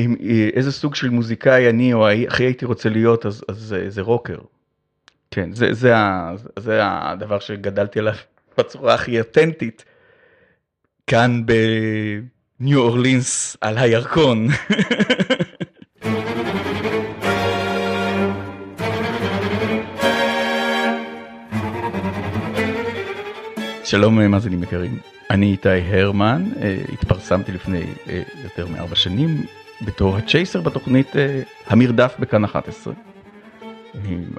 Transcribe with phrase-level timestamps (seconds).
[0.00, 0.16] אם
[0.54, 4.38] איזה סוג של מוזיקאי אני או הכי הייתי רוצה להיות אז, אז זה, זה רוקר.
[5.30, 8.14] כן זה, זה, ה, זה הדבר שגדלתי עליו
[8.58, 9.84] בצורה הכי אותנטית.
[11.06, 14.48] כאן בניו אורלינס על הירקון.
[23.84, 24.98] שלום מאזינים יקרים,
[25.30, 29.42] אני איתי הרמן, אה, התפרסמתי לפני אה, יותר מארבע שנים
[29.82, 32.94] בתור הצ'ייסר בתוכנית אה, המרדף בכאן 11.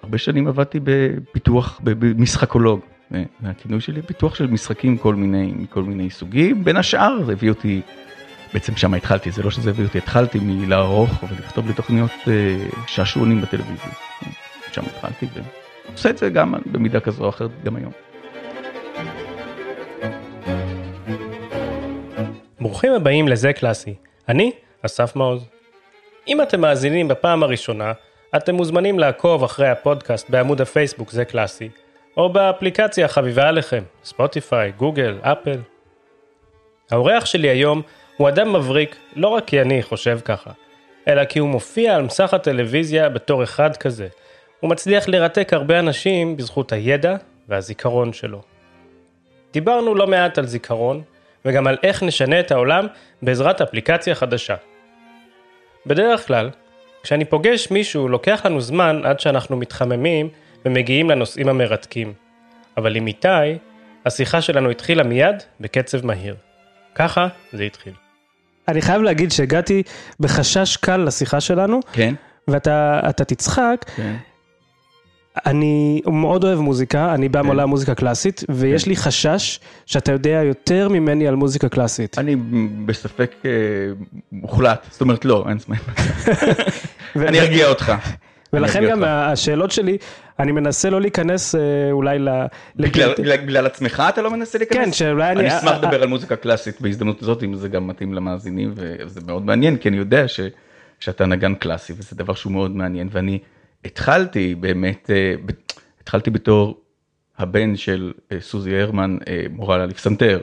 [0.03, 2.79] הרבה שנים עבדתי בפיתוח, במשחקולוג,
[3.43, 7.81] הכינוי שלי פיתוח של משחקים כל מיני, מכל מיני סוגים, בין השאר זה הביא אותי,
[8.53, 12.11] בעצם שם התחלתי, זה לא שזה הביא אותי, התחלתי מלערוך ולכתוב לתוכניות
[12.87, 13.91] שעשועונים בטלוויזיה,
[14.71, 15.27] שם התחלתי
[15.87, 17.91] ועושה את זה גם במידה כזו או אחרת גם היום.
[22.59, 23.95] ברוכים הבאים לזה קלאסי,
[24.29, 24.51] אני
[24.85, 25.45] אסף מעוז.
[26.27, 27.93] אם אתם מאזינים בפעם הראשונה,
[28.35, 31.69] אתם מוזמנים לעקוב אחרי הפודקאסט בעמוד הפייסבוק זה קלאסי,
[32.17, 35.59] או באפליקציה החביבה עליכם, ספוטיפיי, גוגל, אפל.
[36.91, 37.81] האורח שלי היום
[38.17, 40.51] הוא אדם מבריק לא רק כי אני חושב ככה,
[41.07, 44.07] אלא כי הוא מופיע על מסך הטלוויזיה בתור אחד כזה.
[44.59, 47.15] הוא מצליח לרתק הרבה אנשים בזכות הידע
[47.47, 48.41] והזיכרון שלו.
[49.53, 51.01] דיברנו לא מעט על זיכרון,
[51.45, 52.87] וגם על איך נשנה את העולם
[53.21, 54.55] בעזרת אפליקציה חדשה.
[55.85, 56.49] בדרך כלל,
[57.03, 60.29] כשאני פוגש מישהו לוקח לנו זמן עד שאנחנו מתחממים
[60.65, 62.13] ומגיעים לנושאים המרתקים.
[62.77, 63.57] אבל עם איתי,
[64.05, 66.35] השיחה שלנו התחילה מיד בקצב מהיר.
[66.95, 67.93] ככה זה התחיל.
[68.67, 69.83] אני חייב להגיד שהגעתי
[70.19, 71.79] בחשש קל לשיחה שלנו.
[71.93, 72.13] כן.
[72.47, 74.15] ואתה תצחק, כן.
[75.45, 77.45] אני מאוד אוהב מוזיקה, אני בא כן.
[77.45, 78.89] מעולם מוזיקה קלאסית, ויש כן.
[78.89, 82.17] לי חשש שאתה יודע יותר ממני על מוזיקה קלאסית.
[82.19, 82.35] אני
[82.85, 83.51] בספק אה,
[84.31, 85.75] מוחלט, זאת אומרת לא, אין זמן.
[87.27, 87.93] אני ארגיע אותך.
[88.53, 89.97] ולכן גם השאלות שלי,
[90.39, 92.29] אני מנסה לא להיכנס אה, אולי ל...
[92.75, 94.85] בגלל עצמך אתה לא מנסה להיכנס?
[94.85, 95.39] כן, שאולי אני...
[95.39, 99.45] אני אשמח לדבר על מוזיקה קלאסית בהזדמנות הזאת, אם זה גם מתאים למאזינים, וזה מאוד
[99.45, 100.25] מעניין, כי אני יודע
[100.99, 103.39] שאתה נגן קלאסי, וזה דבר שהוא מאוד מעניין, ואני...
[103.85, 105.35] התחלתי באמת, אה,
[106.01, 106.81] התחלתי בתור
[107.37, 110.41] הבן של אה, סוזי הרמן, אה, מורה לפסנתר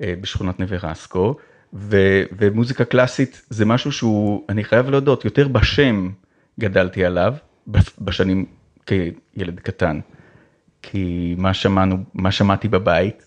[0.00, 1.36] בשכונת נווה רסקו,
[2.32, 6.10] ומוזיקה קלאסית זה משהו שהוא, אני חייב להודות, יותר בשם
[6.60, 7.34] גדלתי עליו
[7.98, 8.46] בשנים
[8.86, 10.00] כילד קטן.
[10.82, 13.26] כי מה שמענו, מה שמעתי בבית.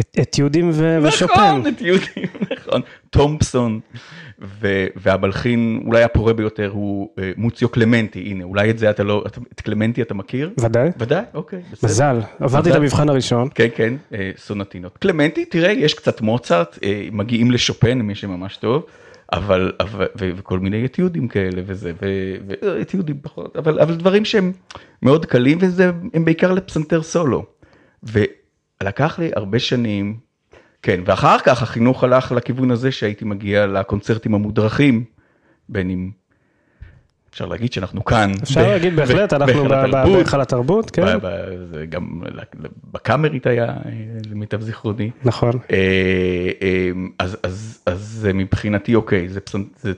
[0.00, 0.70] אתיודים
[1.02, 1.34] ושופן.
[1.34, 2.28] נכון, אתיודים,
[2.58, 2.80] נכון.
[3.10, 3.80] תומפסון.
[4.96, 9.60] והמלחין אולי הפורה ביותר הוא אה, מוציו קלמנטי, הנה אולי את זה אתה לא, את
[9.60, 10.50] קלמנטי אתה מכיר?
[10.60, 10.90] ודאי.
[10.98, 11.62] ודאי, אוקיי.
[11.82, 13.48] מזל, עברתי את המבחן הראשון.
[13.54, 14.98] כן, כן, אה, סונטינות.
[14.98, 18.86] קלמנטי, תראה, יש קצת מוצרט, אה, מגיעים לשופן, מי שממש טוב.
[19.32, 24.52] אבל, אבל וכל מיני אתיודים כאלה וזה, ואתיודים פחות, אבל, אבל דברים שהם
[25.02, 27.44] מאוד קלים וזה, הם בעיקר לפסנתר סולו.
[28.82, 30.28] ולקח לי הרבה שנים
[30.82, 35.04] כן, ואחר כך החינוך הלך לכיוון הזה שהייתי מגיע לקונצרטים המודרכים,
[35.68, 36.10] בין אם
[37.30, 38.32] אפשר להגיד שאנחנו כאן.
[38.42, 39.64] אפשר להגיד בהחלט, אנחנו
[40.14, 41.18] בהיכל התרבות, כן.
[41.88, 42.22] גם
[42.92, 43.76] בקאמרית היה,
[44.30, 45.10] למיטב זיכרוני.
[45.24, 45.52] נכון.
[45.72, 47.26] אה, אה,
[47.86, 49.92] אז מבחינתי אוקיי, זה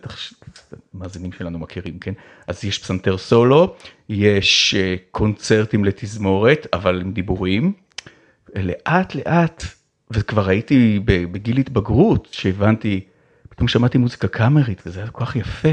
[0.95, 2.13] מאזינים שלנו מכירים, כן?
[2.47, 3.75] אז יש פסנתר סולו,
[4.09, 7.73] יש אה, קונצרטים לתזמורת, אבל עם דיבורים.
[8.57, 9.65] לאט לאט
[10.11, 13.01] וכבר הייתי בגיל התבגרות שהבנתי,
[13.49, 15.69] פתאום שמעתי מוזיקה קאמרית וזה היה כל כך יפה.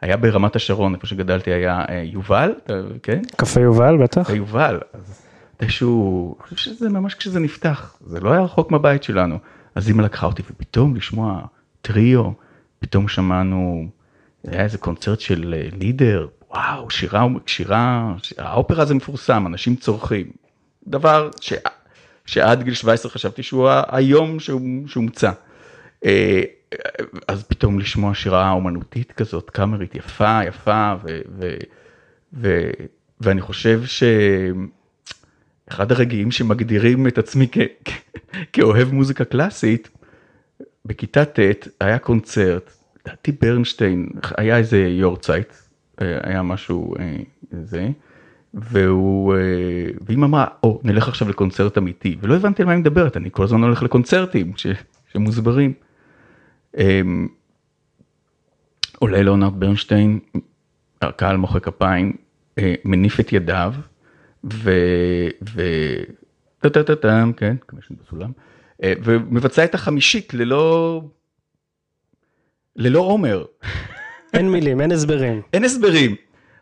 [0.00, 2.54] היה ברמת השרון איפה שגדלתי היה אה, יובל,
[3.02, 3.22] כן?
[3.36, 4.22] קפה יובל בטח.
[4.22, 5.22] קפה יובל, אז
[5.60, 9.38] איזשהו, אני חושב שזה ממש כשזה נפתח, זה לא היה רחוק מהבית שלנו.
[9.74, 11.40] אז אמא לקחה אותי ופתאום לשמוע
[11.82, 12.30] טריו,
[12.78, 13.88] פתאום שמענו,
[14.46, 20.30] היה איזה קונצרט של אה, לידר, וואו, שירה, שירה, האופרה זה מפורסם, אנשים צורכים.
[20.86, 21.52] דבר ש...
[22.30, 24.36] שעד גיל 17 חשבתי שהוא היום
[24.86, 25.30] שהומצא.
[26.04, 26.42] אה,
[27.28, 31.54] אז פתאום לשמוע שירה אומנותית כזאת, קאמרית יפה, יפה, ו, ו,
[32.32, 32.70] ו,
[33.20, 33.82] ואני חושב
[35.66, 37.90] שאחד הרגעים שמגדירים את עצמי כ, כ,
[38.52, 39.88] כאוהב מוזיקה קלאסית,
[40.84, 41.38] בכיתה ט'
[41.80, 42.70] היה קונצרט,
[43.06, 45.52] לדעתי ברנשטיין, היה איזה יורצייט,
[46.02, 47.16] אה, היה משהו, אה,
[47.62, 47.88] זה.
[48.54, 49.40] והוא, אה,
[50.06, 53.44] ואמא אמרה, או, נלך עכשיו לקונצרט אמיתי, ולא הבנתי על מה היא מדברת, אני כל
[53.44, 54.66] הזמן הולך לקונצרטים ש,
[55.12, 55.72] שמוסברים.
[56.78, 57.28] אמ,
[58.98, 60.18] עולה לאונרד ברנשטיין,
[61.02, 62.12] הקהל מוחא כפיים,
[62.58, 63.74] אה, מניף את ידיו,
[64.52, 64.70] ו...
[65.54, 65.62] ו...
[66.58, 68.30] טה-טה-טה-טם, כן, כמו בסולם,
[68.82, 71.02] אה, ומבצע את החמישית ללא...
[72.76, 73.44] ללא עומר.
[74.34, 75.42] אין מילים, אין הסברים.
[75.52, 76.16] אין הסברים.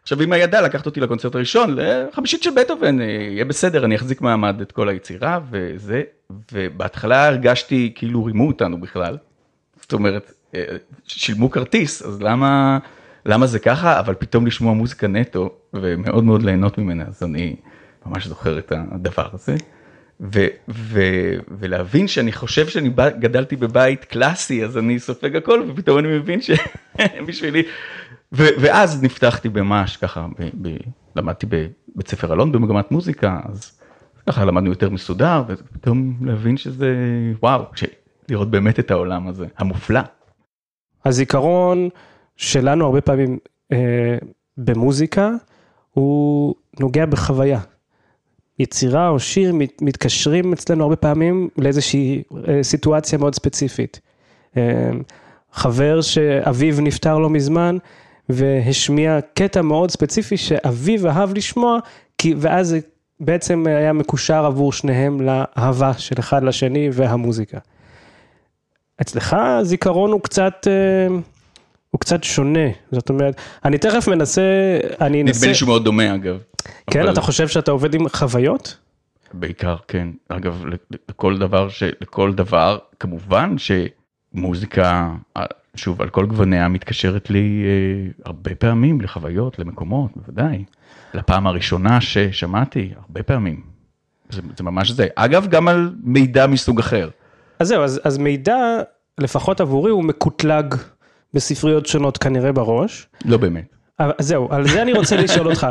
[0.09, 4.61] עכשיו אמא ידעה לקחת אותי לקונצרט הראשון, לחמישית של בטהובן, יהיה בסדר, אני אחזיק מעמד
[4.61, 6.03] את כל היצירה וזה,
[6.53, 9.17] ובהתחלה הרגשתי כאילו רימו אותנו בכלל.
[9.81, 10.65] זאת אומרת, אה,
[11.07, 12.79] שילמו כרטיס, אז למה,
[13.27, 14.01] למה זה ככה?
[14.01, 17.57] אבל פתאום לשמוע מוזיקה נטו ומאוד מאוד ליהנות ממנה, אז אני
[18.07, 19.57] ממש זוכר את הדבר הזה.
[20.21, 21.01] ו, ו,
[21.59, 27.63] ולהבין שאני חושב שאני גדלתי בבית קלאסי אז אני סופג הכל ופתאום אני מבין שבשבילי
[28.33, 30.77] ואז נפתחתי במש ככה ב, ב,
[31.17, 33.81] למדתי בבית ספר אלון במגמת מוזיקה אז
[34.27, 36.95] ככה למדנו יותר מסודר ופתאום להבין שזה
[37.43, 37.65] וואו
[38.29, 40.01] לראות באמת את העולם הזה המופלא.
[41.05, 41.89] הזיכרון
[42.37, 43.39] שלנו הרבה פעמים
[43.73, 44.19] אה,
[44.59, 45.31] במוזיקה
[45.91, 47.61] הוא נוגע בחוויה.
[48.59, 54.01] יצירה או שיר מתקשרים אצלנו הרבה פעמים לאיזושהי אה, סיטואציה מאוד ספציפית.
[54.57, 54.91] אה,
[55.53, 57.77] חבר שאביו נפטר לא מזמן
[58.29, 61.79] והשמיע קטע מאוד ספציפי שאביו אהב לשמוע,
[62.19, 62.81] כי, ואז זה
[63.21, 67.59] בעצם היה מקושר עבור שניהם לאהבה של אחד לשני והמוזיקה.
[69.01, 71.17] אצלך הזיכרון הוא קצת, אה,
[71.91, 74.43] הוא קצת שונה, זאת אומרת, אני תכף מנסה,
[75.01, 75.39] אני אנסה...
[75.39, 76.39] נדמה לי שהוא מאוד דומה אגב.
[76.91, 77.13] כן, אבל...
[77.13, 78.77] אתה חושב שאתה עובד עם חוויות?
[79.33, 80.65] בעיקר כן, אגב
[81.09, 81.83] לכל דבר, ש...
[82.01, 85.11] לכל דבר, כמובן שמוזיקה,
[85.79, 90.65] שוב על כל גווניה מתקשרת לי אה, הרבה פעמים לחוויות, למקומות, בוודאי.
[91.15, 93.63] לפעם הראשונה ששמעתי, הרבה פעמים.
[94.31, 95.07] זה, זה ממש זה.
[95.15, 97.09] אגב, גם על מידע מסוג אחר.
[97.59, 98.57] אז זהו, אז, אז מידע,
[99.19, 100.75] לפחות עבורי, הוא מקוטלג
[101.35, 103.07] בספריות שונות כנראה בראש.
[103.25, 103.77] לא באמת.
[103.99, 105.67] אז זהו, על זה אני רוצה לשאול אותך.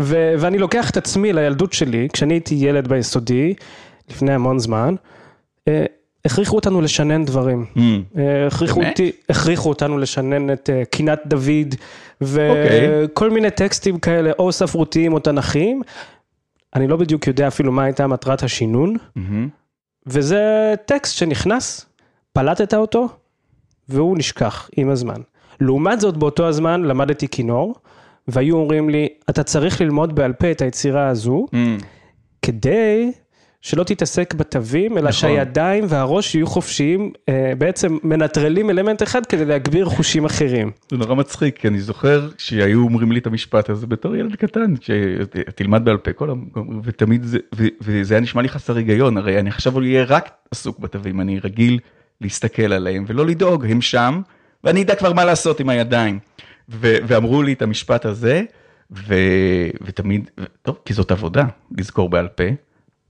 [0.00, 3.54] ו- ואני לוקח את עצמי לילדות שלי, כשאני הייתי ילד ביסודי,
[4.10, 4.94] לפני המון זמן,
[5.68, 5.84] אה,
[6.24, 7.66] הכריחו אותנו לשנן דברים.
[7.76, 7.80] Mm.
[8.18, 11.74] אה, הכריחו, אותי, הכריחו אותנו לשנן את אה, קינת דוד,
[12.20, 13.32] וכל okay.
[13.32, 15.82] מיני טקסטים כאלה, או ספרותיים או תנכיים.
[16.74, 18.96] אני לא בדיוק יודע אפילו מה הייתה מטרת השינון.
[20.06, 21.86] וזה טקסט שנכנס,
[22.32, 23.08] פלטת אותו,
[23.88, 25.20] והוא נשכח עם הזמן.
[25.60, 27.74] לעומת זאת, באותו הזמן למדתי כינור,
[28.28, 31.84] והיו אומרים לי, אתה צריך ללמוד בעל פה את היצירה הזו, mm.
[32.42, 33.12] כדי
[33.62, 35.12] שלא תתעסק בתווים, אלא נכון.
[35.12, 40.70] שהידיים והראש יהיו חופשיים, אה, בעצם מנטרלים אלמנט אחד כדי להגביר חושים אחרים.
[40.90, 44.74] זה נורא מצחיק, כי אני זוכר שהיו אומרים לי את המשפט הזה בתור ילד קטן,
[44.80, 47.38] שתלמד בעל פה כל המקום, ותמיד זה,
[47.80, 51.38] וזה היה נשמע לי חסר היגיון, הרי אני עכשיו הוא יהיה רק עסוק בתווים, אני
[51.38, 51.78] רגיל
[52.20, 54.20] להסתכל עליהם ולא לדאוג, הם שם.
[54.64, 56.18] ואני אדע כבר מה לעשות עם הידיים.
[56.68, 58.42] ו- ואמרו לי את המשפט הזה,
[58.90, 60.30] ו- ותמיד,
[60.62, 61.44] טוב, כי זאת עבודה,
[61.78, 62.44] לזכור בעל פה,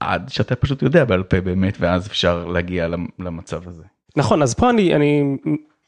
[0.01, 2.87] עד שאתה פשוט יודע בעל פה באמת, ואז אפשר להגיע
[3.19, 3.83] למצב הזה.
[4.15, 5.37] נכון, אז פה אני, אני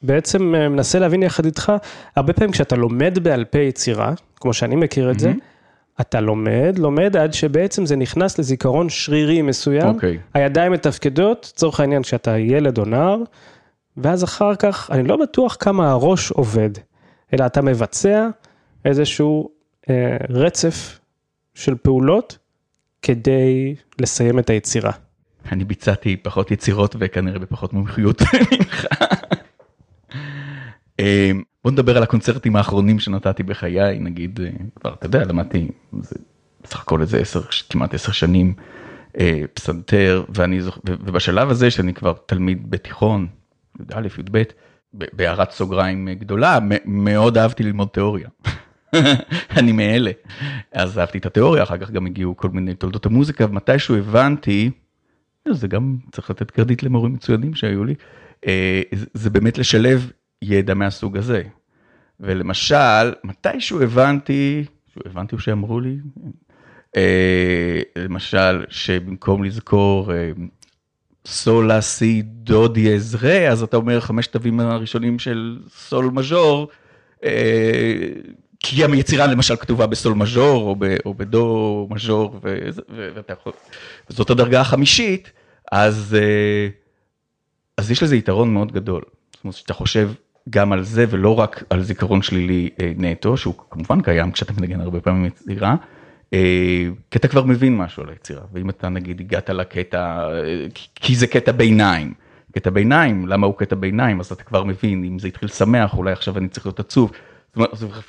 [0.02, 1.72] בעצם אה, מנסה להבין יחד איתך,
[2.16, 5.20] הרבה פעמים כשאתה לומד בעל פה יצירה, כמו שאני מכיר את mm-hmm.
[5.20, 5.32] זה,
[6.02, 9.94] אתה לומד, לומד עד שבעצם זה נכנס לזיכרון שרירי מסוים, okay.
[9.94, 10.18] אוקיי.
[10.34, 13.18] הידיים מתפקדות, לצורך העניין כשאתה ילד או נער,
[13.98, 16.70] ואז אחר כך, אני לא בטוח כמה הראש עובד,
[17.34, 18.28] אלא אתה מבצע
[18.86, 19.50] איזשהו
[19.90, 21.00] אה, רצף
[21.54, 22.38] של פעולות
[23.04, 24.92] כדי לסיים את היצירה.
[25.52, 28.22] אני ביצעתי פחות יצירות וכנראה בפחות מומחיות
[28.52, 28.86] ממך.
[31.00, 31.32] אה,
[31.64, 35.68] בוא נדבר על הקונצרטים האחרונים שנתתי בחיי, נגיד, אה, כבר, אתה יודע, למדתי
[36.02, 36.16] זה,
[36.64, 38.54] בסך הכל איזה עשר, כמעט עשר שנים
[39.20, 43.28] אה, פסנתר, ואני זוכר, ובשלב הזה שאני כבר תלמיד בתיכון,
[43.80, 44.42] י"א, י"ב,
[44.94, 48.28] בהערת סוגריים גדולה, מאוד אהבתי ללמוד תיאוריה.
[49.58, 50.12] אני מאלה.
[50.72, 54.72] אז אהבתי את התיאוריה, אחר כך גם הגיעו כל מיני תולדות המוזיקה, ומתישהו הבנתי,
[55.52, 57.96] זה גם צריך לתת קרדיט למורים מצוינים שהיו לי,
[58.48, 58.82] אה,
[59.14, 61.44] זה באמת לשלב ידע מהסוג הזה.
[62.20, 64.66] ולמשל, מתישהו הבנתי,
[65.06, 65.98] הבנתי שאמרו לי,
[66.98, 70.32] אה, למשל, שבמקום לזכור אה,
[71.26, 76.68] סול, לה, סי, דו, דיאז, רה, אז אתה אומר חמשת תווים הראשונים של סול מז'ור,
[78.64, 82.40] כי היצירה למשל כתובה בסול מז'ור או, או בדו מז'ור,
[84.10, 85.32] וזאת הדרגה החמישית,
[85.72, 86.68] אז, אה,
[87.78, 89.02] אז יש לזה יתרון מאוד גדול.
[89.34, 90.12] זאת אומרת שאתה חושב
[90.50, 94.82] גם על זה ולא רק על זיכרון שלילי אה, נטו, שהוא כמובן קיים כשאתה מנגן
[94.82, 95.76] הרבה פעמים יצירה.
[96.34, 100.30] אה, כי אתה כבר מבין משהו על היצירה, ואם אתה נגיד הגעת לקטע,
[100.96, 102.14] כי זה קטע ביניים,
[102.52, 106.12] קטע ביניים, למה הוא קטע ביניים, אז אתה כבר מבין, אם זה התחיל שמח, אולי
[106.12, 107.12] עכשיו אני צריך להיות עצוב,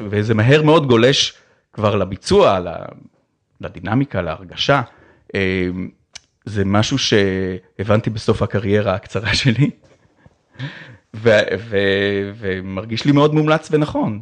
[0.01, 1.35] וזה מהר מאוד גולש
[1.73, 2.59] כבר לביצוע,
[3.61, 4.83] לדינמיקה, להרגשה.
[5.35, 5.69] אה,
[6.45, 9.71] זה משהו שהבנתי בסוף הקריירה הקצרה שלי,
[12.39, 14.21] ומרגיש לי מאוד מומלץ ונכון.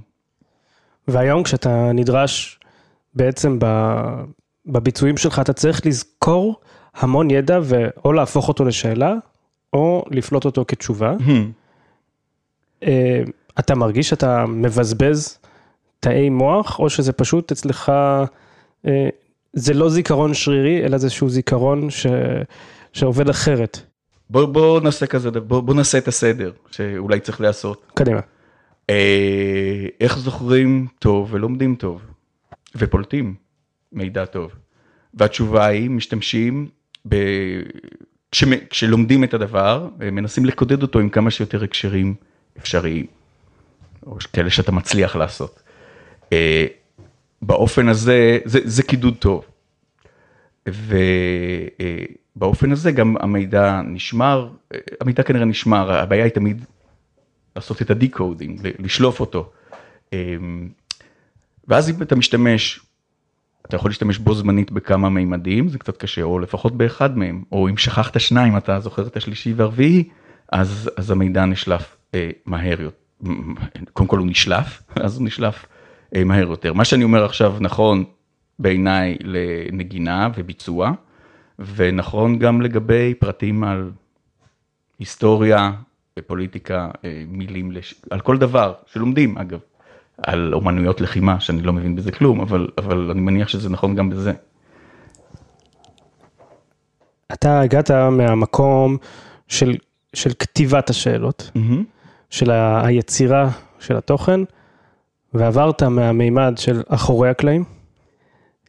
[1.08, 2.60] והיום כשאתה נדרש
[3.14, 4.22] בעצם ב-
[4.66, 6.60] בביצועים שלך, אתה צריך לזכור
[6.94, 9.14] המון ידע ואו להפוך אותו לשאלה,
[9.72, 11.14] או לפלוט אותו כתשובה.
[13.58, 15.38] אה, אתה מרגיש שאתה מבזבז
[16.00, 17.92] תאי מוח, או שזה פשוט אצלך,
[18.86, 19.08] אה,
[19.52, 22.06] זה לא זיכרון שרירי, אלא זה איזשהו זיכרון ש...
[22.92, 23.80] שעובד אחרת.
[24.30, 27.92] בוא, בוא נעשה כזה, בוא, בוא נעשה את הסדר שאולי צריך לעשות.
[27.94, 28.20] קדימה.
[28.90, 32.02] אה, איך זוכרים טוב ולומדים טוב
[32.76, 33.34] ופולטים
[33.92, 34.52] מידע טוב.
[35.14, 36.68] והתשובה היא משתמשים
[37.08, 37.16] ב...
[38.30, 38.44] כש...
[38.70, 42.14] כשלומדים את הדבר מנסים לקודד אותו עם כמה שיותר הקשרים
[42.58, 43.21] אפשריים.
[44.06, 45.62] או כאלה שאתה מצליח לעשות.
[46.32, 46.66] אה,
[47.42, 49.44] באופן הזה זה, זה קידוד טוב.
[52.36, 56.64] ובאופן הזה גם המידע נשמר, אה, המידע כנראה נשמר, הבעיה היא תמיד
[57.56, 59.50] לעשות את ה decoding, לשלוף אותו.
[61.68, 62.80] ואז אם אתה משתמש,
[63.66, 67.68] אתה יכול להשתמש בו זמנית בכמה מימדים, זה קצת קשה, או לפחות באחד מהם, או
[67.68, 70.08] אם שכחת שניים, אתה זוכר את השלישי והרביעי,
[70.52, 73.01] אז, אז המידע נשלף אה, מהר יותר.
[73.92, 75.66] קודם כל הוא נשלף, אז הוא נשלף
[76.14, 76.72] אה, מהר יותר.
[76.72, 78.04] מה שאני אומר עכשיו נכון
[78.58, 80.92] בעיניי לנגינה וביצוע,
[81.76, 83.90] ונכון גם לגבי פרטים על
[84.98, 85.72] היסטוריה,
[86.16, 87.94] בפוליטיקה, אה, מילים, לש...
[88.10, 89.58] על כל דבר שלומדים אגב,
[90.18, 94.10] על אומנויות לחימה, שאני לא מבין בזה כלום, אבל, אבל אני מניח שזה נכון גם
[94.10, 94.32] בזה.
[97.32, 98.96] אתה הגעת מהמקום
[99.48, 99.76] של,
[100.14, 102.01] של כתיבת השאלות, mm-hmm.
[102.32, 102.50] של
[102.84, 104.40] היצירה של התוכן,
[105.34, 107.64] ועברת מהמימד של אחורי הקלעים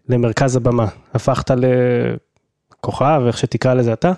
[0.10, 0.88] למרכז הבמה.
[1.14, 1.52] הפכת
[2.80, 4.12] לכוכב, איך שתקרא לזה אתה.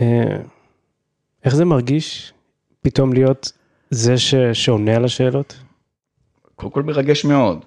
[0.00, 0.36] אה,
[1.44, 2.32] איך זה מרגיש
[2.82, 3.52] פתאום להיות
[3.90, 4.34] זה ש...
[4.34, 5.58] שעונה על השאלות?
[6.54, 7.64] קודם כל מרגש מאוד.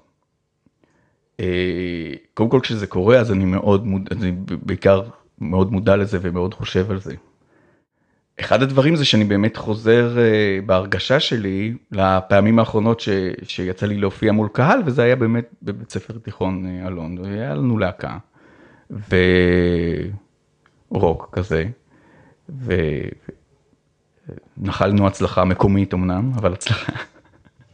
[1.39, 5.01] אה, קודם כל כשזה קורה אז אני מאוד מודע, אני בעיקר
[5.41, 7.15] מאוד מודע לזה ומאוד חושב על זה.
[8.39, 13.09] אחד הדברים זה שאני באמת חוזר uh, בהרגשה שלי לפעמים האחרונות ש,
[13.43, 17.77] שיצא לי להופיע מול קהל וזה היה באמת בבית ספר תיכון uh, אלון, היה לנו
[17.77, 18.17] להקה
[20.91, 21.65] ורוק כזה
[24.57, 26.91] ונחלנו הצלחה מקומית אמנם אבל הצלחה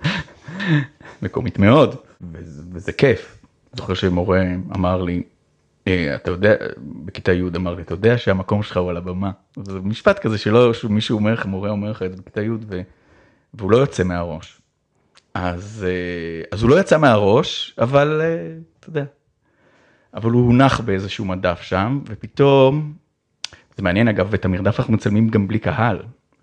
[1.21, 3.41] מקומית מאוד וזה, וזה כיף.
[3.73, 4.43] זוכר שמורה
[4.75, 5.34] אמר לי אה,
[6.15, 9.31] אתה יודע, בכיתה י' אמר לי, אתה יודע שהמקום שלך הוא על הבמה.
[9.63, 12.49] זה משפט כזה שלא, מישהו אומר לך, מורה אומר לך את זה בכיתה י'.
[13.53, 14.61] והוא לא יוצא מהראש.
[15.33, 19.03] אז, אה, אז הוא לא יצא מהראש, אבל אה, אתה יודע,
[20.13, 22.93] אבל הוא הונח באיזשהו מדף שם, ופתאום,
[23.77, 25.99] זה מעניין אגב, את המרדף אנחנו מצלמים גם בלי קהל.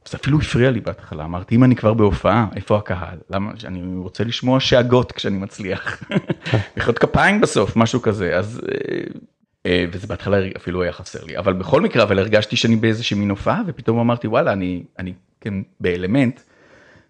[0.08, 3.18] זה אפילו הפריע לי בהתחלה, אמרתי, אם אני כבר בהופעה, איפה הקהל?
[3.30, 6.02] למה, אני רוצה לשמוע שאגות כשאני מצליח.
[6.76, 9.20] מחיאות כפיים בסוף, משהו כזה, אז אה,
[9.68, 13.62] וזה בהתחלה אפילו היה חסר לי, אבל בכל מקרה, אבל הרגשתי שאני באיזושהי מין הופעה,
[13.66, 16.40] ופתאום אמרתי, וואלה, אני, אני כן באלמנט,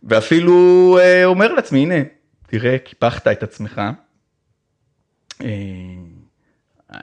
[0.02, 1.94] ואפילו אה, אומר לעצמי, הנה,
[2.46, 3.80] תראה, קיפחת את עצמך.
[5.40, 5.46] אה,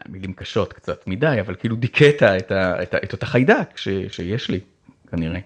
[0.09, 4.59] מילים קשות קצת מדי, אבל כאילו דיכאת את, את, את אותה חיידק ש, שיש לי,
[5.11, 5.39] כנראה,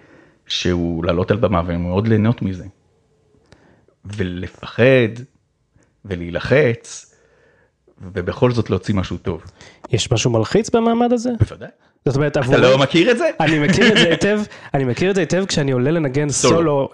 [0.48, 2.66] שהוא לעלות על במה ומאוד ליהנות מזה.
[4.06, 5.14] ולפחד
[6.06, 7.13] ולהילחץ,
[8.14, 9.44] ובכל זאת להוציא משהו טוב.
[9.92, 11.30] יש משהו מלחיץ במעמד הזה?
[11.40, 11.70] בוודאי.
[12.06, 13.30] זאת אומרת, אתה לא מכיר את זה?
[13.40, 14.42] אני מכיר את זה היטב,
[14.74, 16.90] אני מכיר את זה היטב כשאני עולה לנגן סולו,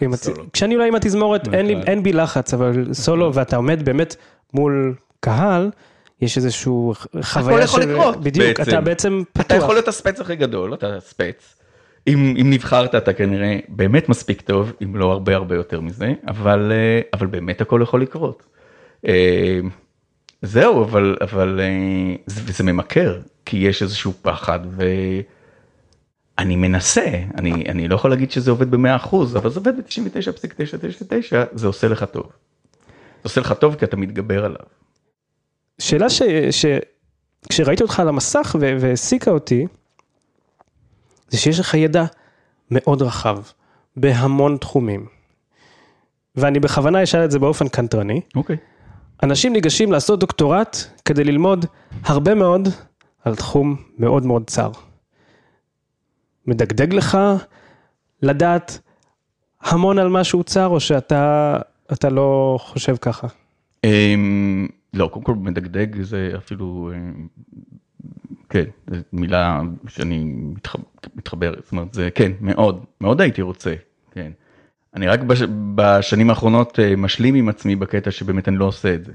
[0.53, 1.47] כשאני עולה עם התזמורת,
[1.87, 4.15] אין בי לחץ, אבל סולו ואתה עומד באמת
[4.53, 5.69] מול קהל,
[6.21, 7.81] יש איזשהו חוויה של...
[7.81, 9.45] הכל יכול לקרות, בדיוק, אתה בעצם פתוח.
[9.45, 11.55] אתה יכול להיות הספץ הכי גדול, אתה ספץ.
[12.07, 16.71] אם, אם נבחרת אתה כנראה באמת מספיק טוב, אם לא הרבה הרבה יותר מזה, אבל,
[16.71, 18.43] אה, אבל באמת הכל יכול לקרות.
[20.41, 24.59] זהו, אבל, אבל אה, זה, זה ממכר, כי יש איזשהו פחד
[26.37, 31.67] ואני מנסה, אני, אני לא יכול להגיד שזה עובד ב-100%, אבל זה עובד ב-99.999, זה
[31.67, 32.23] עושה לך טוב.
[32.23, 34.65] זה עושה לך טוב כי אתה מתגבר עליו.
[35.79, 36.21] שאלה ש...
[36.51, 36.65] ש...
[37.49, 39.67] כשראיתי אותך על המסך והעסיקה אותי,
[41.29, 42.05] זה שיש לך ידע
[42.71, 43.37] מאוד רחב,
[43.97, 45.05] בהמון תחומים.
[46.35, 48.21] ואני בכוונה אשאל את זה באופן קנטרני.
[48.35, 48.55] אוקיי.
[48.55, 48.59] Okay.
[49.23, 51.65] אנשים ניגשים לעשות דוקטורט כדי ללמוד
[52.03, 52.67] הרבה מאוד
[53.25, 54.71] על תחום מאוד מאוד צר.
[56.47, 57.17] מדגדג לך
[58.21, 58.79] לדעת
[59.61, 61.57] המון על משהו צר, או שאתה
[61.93, 63.27] אתה לא חושב ככה?
[63.83, 67.27] אמ, לא, קודם כל מדגדג זה אפילו, אמ,
[68.49, 70.33] כן, זו מילה שאני
[71.15, 73.73] מתחבר, זאת אומרת, זה כן, מאוד, מאוד הייתי רוצה,
[74.11, 74.31] כן.
[74.95, 75.41] אני רק בש...
[75.75, 79.11] בשנים האחרונות אה, משלים עם עצמי בקטע שבאמת אני לא עושה את זה.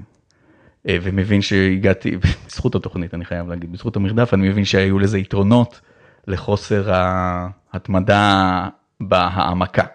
[0.87, 2.17] אה, ומבין שהגעתי,
[2.47, 5.81] בזכות התוכנית אני חייב להגיד, בזכות המרדף אני מבין שהיו לזה יתרונות
[6.27, 8.67] לחוסר ההתמדה
[9.01, 9.85] בהעמקה.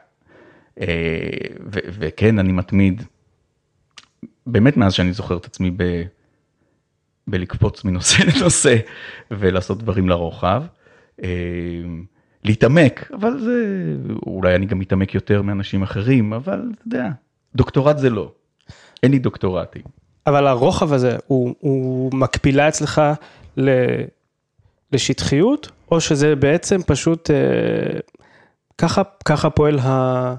[0.81, 0.87] אה,
[1.73, 3.03] ו- וכן, אני מתמיד,
[4.47, 6.03] באמת מאז שאני זוכר את עצמי ב-
[7.27, 8.77] בלקפוץ מנושא לנושא
[9.31, 10.63] ולעשות דברים לרוחב.
[12.44, 13.87] להתעמק, אבל זה,
[14.26, 17.09] אולי אני גם מתעמק יותר מאנשים אחרים, אבל אתה יודע,
[17.54, 18.32] דוקטורט זה לא.
[19.02, 19.82] אין לי דוקטורטים.
[20.26, 23.02] אבל הרוחב הזה, הוא, הוא מקבילה אצלך
[23.56, 23.70] ל,
[24.92, 28.00] לשטחיות, או שזה בעצם פשוט, אה,
[28.78, 30.35] ככה, ככה פועל ה,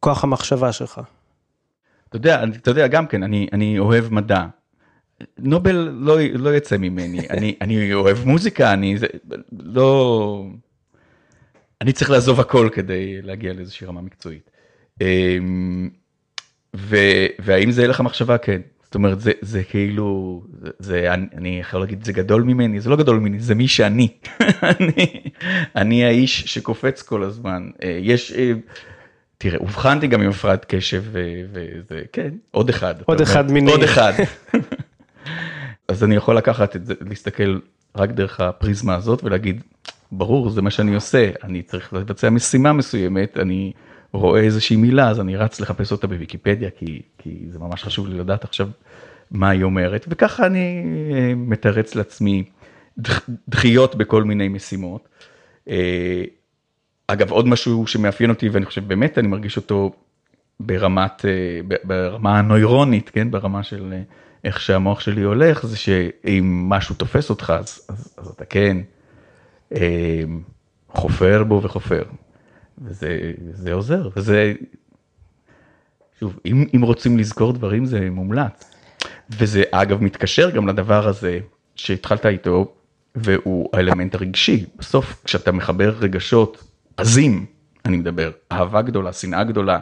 [0.00, 1.00] כוח המחשבה שלך?
[2.08, 4.46] אתה יודע, אתה יודע, גם כן, אני, אני אוהב מדע.
[5.38, 9.06] נובל לא, לא יצא ממני, אני, אני אוהב מוזיקה, אני זה,
[9.52, 10.46] לא...
[11.80, 14.50] אני צריך לעזוב הכל כדי להגיע לאיזושהי רמה מקצועית.
[15.00, 15.88] אמ,
[16.76, 16.96] ו,
[17.38, 18.38] והאם זה הלך המחשבה?
[18.38, 18.60] כן.
[18.82, 22.90] זאת אומרת, זה, זה כאילו, זה, זה, אני, אני יכול להגיד, זה גדול ממני, זה
[22.90, 24.08] לא גדול ממני, זה מי שאני.
[24.80, 25.30] אני,
[25.76, 27.70] אני האיש שקופץ כל הזמן.
[27.82, 28.52] אה, יש, אה,
[29.38, 31.04] תראה, אובחנתי גם עם הפרעת קשב,
[31.52, 32.94] וזה, כן, עוד אחד.
[33.04, 33.70] עוד אחד מיני.
[33.70, 34.12] עוד אחד.
[35.88, 37.58] אז אני יכול לקחת את זה, להסתכל
[37.96, 39.62] רק דרך הפריזמה הזאת ולהגיד,
[40.12, 43.72] ברור, זה מה שאני עושה, אני צריך לבצע משימה מסוימת, אני
[44.12, 48.18] רואה איזושהי מילה, אז אני רץ לחפש אותה בוויקיפדיה, כי, כי זה ממש חשוב לי
[48.18, 48.68] לדעת עכשיו
[49.30, 52.44] מה היא אומרת, וככה אני אה, מתרץ לעצמי
[53.48, 55.08] דחיות בכל מיני משימות.
[55.68, 56.24] אה,
[57.06, 59.92] אגב, עוד משהו שמאפיין אותי, ואני חושב באמת אני מרגיש אותו
[60.60, 63.94] ברמת, אה, ברמה הנוירונית, כן, ברמה של
[64.44, 68.76] איך שהמוח שלי הולך, זה שאם משהו תופס אותך, אז, אז, אז אתה כן
[70.88, 72.02] חופר בו וחופר.
[72.84, 74.52] וזה עוזר, וזה,
[76.20, 78.72] שוב, אם, אם רוצים לזכור דברים זה מומלץ.
[79.30, 81.38] וזה אגב מתקשר גם לדבר הזה
[81.76, 82.74] שהתחלת איתו,
[83.14, 84.64] והוא האלמנט הרגשי.
[84.78, 86.64] בסוף כשאתה מחבר רגשות
[86.96, 87.46] עזים,
[87.84, 89.78] אני מדבר, אהבה גדולה, שנאה גדולה,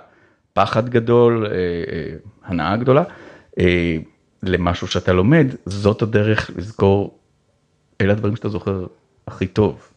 [0.53, 3.03] פחד גדול, אה, אה, הנאה גדולה,
[3.59, 3.97] אה,
[4.43, 7.19] למשהו שאתה לומד, זאת הדרך לזכור,
[8.01, 8.87] אלה הדברים שאתה זוכר
[9.27, 9.91] הכי טוב.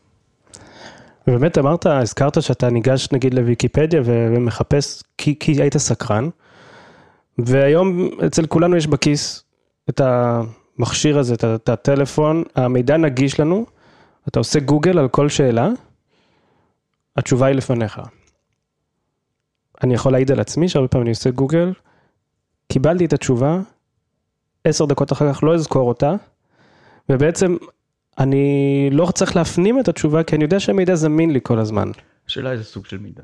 [1.28, 6.30] ובאמת אמרת, הזכרת שאתה ניגש נגיד לוויקיפדיה ומחפש, כי, כי היית סקרן,
[7.38, 9.44] והיום אצל כולנו יש בכיס
[9.90, 13.66] את המכשיר הזה, את הטלפון, המידע נגיש לנו,
[14.28, 15.70] אתה עושה גוגל על כל שאלה,
[17.18, 18.02] התשובה היא לפניך.
[19.84, 21.74] אני יכול להעיד על עצמי שהרבה פעמים אני עושה גוגל,
[22.68, 23.60] קיבלתי את התשובה,
[24.63, 26.16] עשר דקות אחר כך לא אזכור אותה,
[27.10, 27.58] ובעצם
[28.19, 31.91] אני לא צריך להפנים את התשובה, כי אני יודע שהמידע זמין לי כל הזמן.
[32.27, 33.23] השאלה איזה סוג של מידע.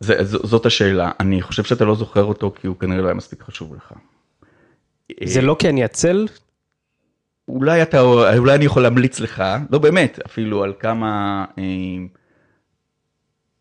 [0.00, 3.42] זה, זאת השאלה, אני חושב שאתה לא זוכר אותו כי הוא כנראה לא היה מספיק
[3.42, 3.92] חשוב לך.
[5.24, 6.26] זה לא כי אני עצל?
[7.48, 8.00] אולי אתה,
[8.36, 11.64] אולי אני יכול להמליץ לך, לא באמת, אפילו על כמה, אה,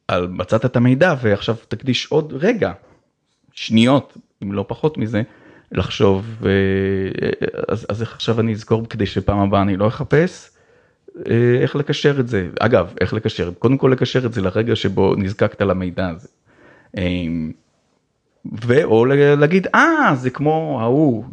[0.08, 2.72] על מצאת את המידע ועכשיו תקדיש עוד רגע,
[3.52, 5.22] שניות, אם לא פחות מזה,
[5.72, 7.30] לחשוב, אה,
[7.68, 10.50] אז, אז איך עכשיו אני אזכור כדי שפעם הבאה אני לא אחפש,
[11.30, 15.16] אה, איך לקשר את זה, אגב, איך לקשר, קודם כל לקשר את זה לרגע שבו
[15.16, 16.28] נזקקת למידע הזה.
[16.98, 17.52] אמ,
[18.54, 21.26] ואו להגיד, אה, זה כמו ההוא,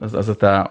[0.00, 0.62] אז, אז אתה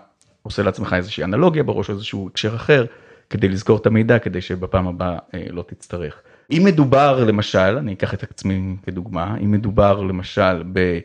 [0.44, 2.86] עושה לעצמך איזושהי אנלוגיה בראש, איזשהו הקשר אחר,
[3.30, 6.22] כדי לזכור את המידע, כדי שבפעם הבאה אה, לא תצטרך.
[6.52, 11.00] אם מדובר למשל, אני אקח את עצמי כדוגמה, אם מדובר למשל ב...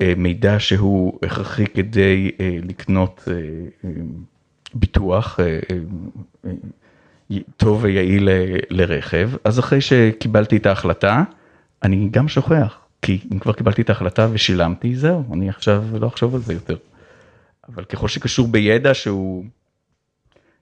[0.00, 3.90] אה, מידע שהוא הכרחי כדי אה, לקנות אה,
[4.74, 5.40] ביטוח
[7.56, 8.28] טוב ויעיל
[8.70, 11.22] לרכב, אז אחרי שקיבלתי את ההחלטה,
[11.82, 16.34] אני גם שוכח, כי אם כבר קיבלתי את ההחלטה ושילמתי, זהו, אני עכשיו לא אחשוב
[16.34, 16.76] על זה יותר.
[17.68, 19.44] אבל ככל שקשור בידע שהוא,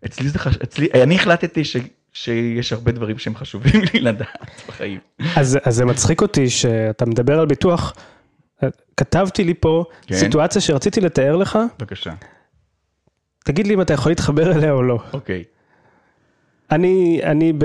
[0.06, 1.76] אצלי זה חשוב, אצלי, אני החלטתי ש...
[2.12, 4.98] שיש הרבה דברים שהם חשובים לי לדעת בחיים.
[5.36, 7.94] אז, אז זה מצחיק אותי שאתה מדבר על ביטוח,
[8.96, 10.14] כתבתי לי פה כן.
[10.14, 11.58] סיטואציה שרציתי לתאר לך.
[11.78, 12.12] בבקשה.
[13.44, 14.98] תגיד לי אם אתה יכול להתחבר אליה או לא.
[15.12, 15.44] אוקיי.
[16.70, 17.64] אני, אני ב...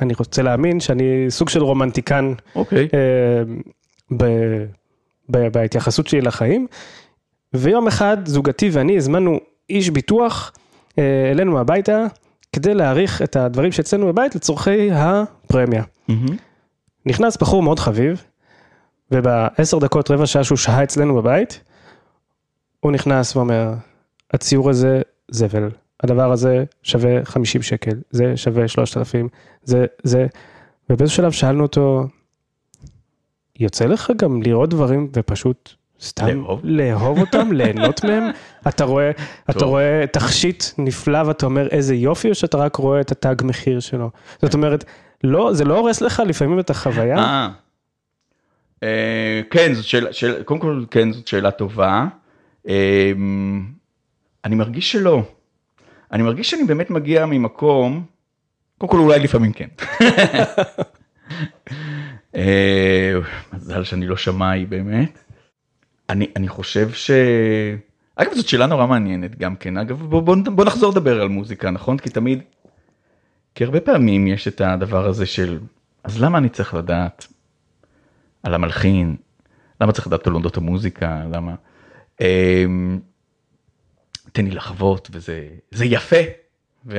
[0.00, 2.32] אני רוצה להאמין שאני סוג של רומנטיקן.
[2.54, 2.88] אוקיי.
[2.94, 3.42] אה,
[4.16, 4.24] ב,
[5.30, 6.66] ב, בהתייחסות שלי לחיים.
[7.54, 10.52] ויום אחד זוגתי ואני הזמנו איש ביטוח
[10.98, 12.06] אה, אלינו הביתה,
[12.52, 15.82] כדי להעריך את הדברים שאצלנו בבית לצורכי הפרמיה.
[15.82, 16.32] Mm-hmm.
[17.06, 18.24] נכנס בחור מאוד חביב,
[19.12, 21.60] ובעשר דקות, רבע שעה שהוא שהה אצלנו בבית,
[22.80, 23.72] הוא נכנס ואומר,
[24.32, 25.70] הציור הזה זבל,
[26.02, 29.28] הדבר הזה שווה 50 שקל, זה שווה 3,000,
[29.62, 30.26] זה, זה,
[30.90, 32.06] ובאיזשהו שלב שאלנו אותו,
[33.58, 35.70] יוצא לך גם לראות דברים ופשוט
[36.02, 36.60] סתם לאהוב?
[36.64, 38.24] לאהוב אותם, ליהנות מהם?
[38.68, 39.10] אתה רואה,
[39.50, 39.68] אתה טוב.
[39.68, 44.10] רואה תכשיט נפלא ואתה אומר איזה יופי, או שאתה רק רואה את התג מחיר שלו?
[44.42, 44.84] זאת אומרת,
[45.24, 47.48] לא, זה לא הורס לך לפעמים את החוויה?
[48.82, 49.40] אה.
[49.50, 52.06] כן, זאת שאלה, שאלה, קודם כל, כן, זאת שאלה טובה.
[52.68, 53.12] אה,
[54.44, 55.22] אני מרגיש שלא.
[56.12, 58.04] אני מרגיש שאני באמת מגיע ממקום,
[58.78, 59.68] קודם כל אולי לפעמים כן.
[62.36, 63.12] אה,
[63.52, 65.18] מזל שאני לא שמאי באמת.
[66.10, 67.10] אני, אני חושב ש...
[68.16, 71.70] אגב זאת שאלה נורא מעניינת גם כן, אגב בוא, בוא, בוא נחזור לדבר על מוזיקה
[71.70, 71.98] נכון?
[71.98, 72.42] כי תמיד,
[73.54, 75.58] כי הרבה פעמים יש את הדבר הזה של
[76.04, 77.26] אז למה אני צריך לדעת
[78.42, 79.16] על המלחין,
[79.80, 81.54] למה צריך לדעת על תולדות המוזיקה, למה...
[82.20, 83.00] אמ,
[84.32, 86.16] תן לי לחוות וזה זה יפה.
[86.86, 86.98] ו...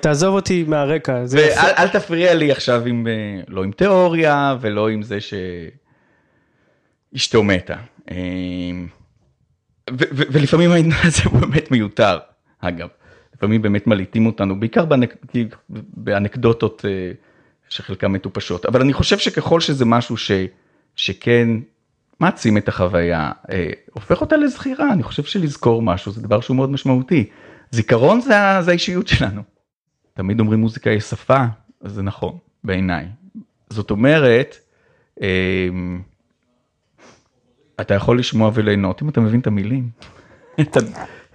[0.00, 1.36] תעזוב אותי מהרקע, זה.
[1.38, 5.18] ואל אל תפריע לי עכשיו עם, אה, לא עם תיאוריה ולא עם זה
[7.14, 7.76] שאשתו מתה.
[8.10, 8.16] אה,
[9.90, 12.18] ו- ו- ולפעמים העניין הזה הוא באמת מיותר,
[12.60, 12.88] אגב.
[13.34, 15.16] לפעמים באמת מלעיטים אותנו, בעיקר באנק...
[15.70, 17.12] באנקדוטות אה,
[17.72, 18.66] שחלקן מטופשות.
[18.66, 20.30] אבל אני חושב שככל שזה משהו ש...
[20.96, 21.48] שכן
[22.20, 26.70] מעצים את החוויה, אה, הופך אותה לזכירה, אני חושב שלזכור משהו זה דבר שהוא מאוד
[26.70, 27.28] משמעותי.
[27.70, 29.42] זיכרון זה, זה האישיות שלנו.
[30.14, 31.44] תמיד אומרים מוזיקה היא שפה,
[31.80, 33.06] אז זה נכון, בעיניי.
[33.70, 34.56] זאת אומרת,
[35.20, 36.02] אמ,
[37.80, 39.90] אתה יכול לשמוע וליהנות אם אתה מבין את המילים.
[40.60, 40.80] את ה,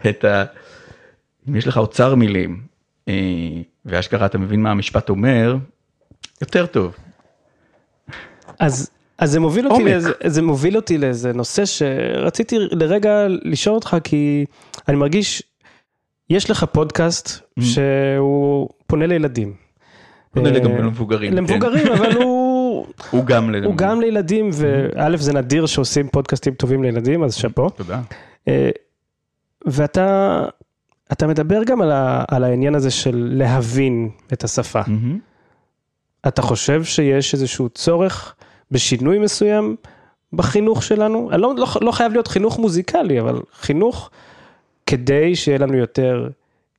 [0.10, 0.44] את ה,
[1.50, 2.62] אם יש לך אוצר מילים,
[3.08, 3.14] אה,
[3.86, 5.58] ואשכרה אתה מבין מה המשפט אומר,
[6.42, 6.96] יותר טוב.
[8.60, 9.84] אז, אז זה מוביל אותי.
[9.84, 14.46] לאיזה, זה מוביל אותי לאיזה נושא שרציתי לרגע לשאול אותך, כי
[14.88, 15.44] אני מרגיש,
[16.30, 17.64] יש לך פודקאסט Mm-hmm.
[17.64, 19.54] שהוא פונה לילדים.
[20.32, 21.32] פונה אה, גם למבוגרים.
[21.32, 21.38] כן.
[21.38, 23.66] למבוגרים, אבל הוא, הוא גם ל...
[23.66, 27.70] הוא גם לילדים, וא' זה נדיר שעושים פודקאסטים טובים לילדים, אז שאפו.
[27.70, 28.02] תודה.
[28.48, 28.70] אה,
[29.66, 30.46] ואתה
[31.12, 34.82] אתה מדבר גם על, ה, על העניין הזה של להבין את השפה.
[34.88, 35.20] מהמם.
[36.28, 38.36] אתה חושב שיש איזשהו צורך
[38.72, 39.76] בשינוי מסוים
[40.34, 41.30] בחינוך שלנו?
[41.32, 44.10] אני לא, לא, לא חייב להיות חינוך מוזיקלי, אבל חינוך
[44.86, 46.30] כדי שיהיה לנו יותר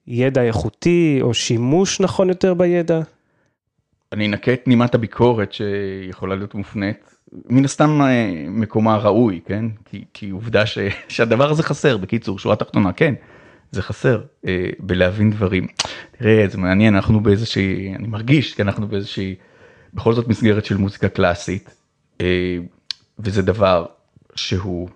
[0.07, 3.01] ידע איכותי, או שימוש נכון יותר בידע.
[4.13, 7.15] אני אנקה את נימת הביקורת שיכולה להיות מופנית,
[7.49, 9.65] מן הסתם אה, מקומה ראוי, כן?
[9.85, 13.15] כי, כי עובדה ש, שהדבר הזה חסר, בקיצור, שורה תחתונה, כן,
[13.71, 15.67] זה חסר, אה, בלהבין דברים.
[16.19, 19.35] תראה, זה מעניין, אנחנו באיזושהי, אני מרגיש, כי אנחנו באיזושהי,
[19.95, 21.75] בכל זאת מסגרת של מוזיקה קלאסית,
[22.21, 22.59] אה,
[23.19, 23.87] וזה דבר
[24.35, 24.89] שהוא,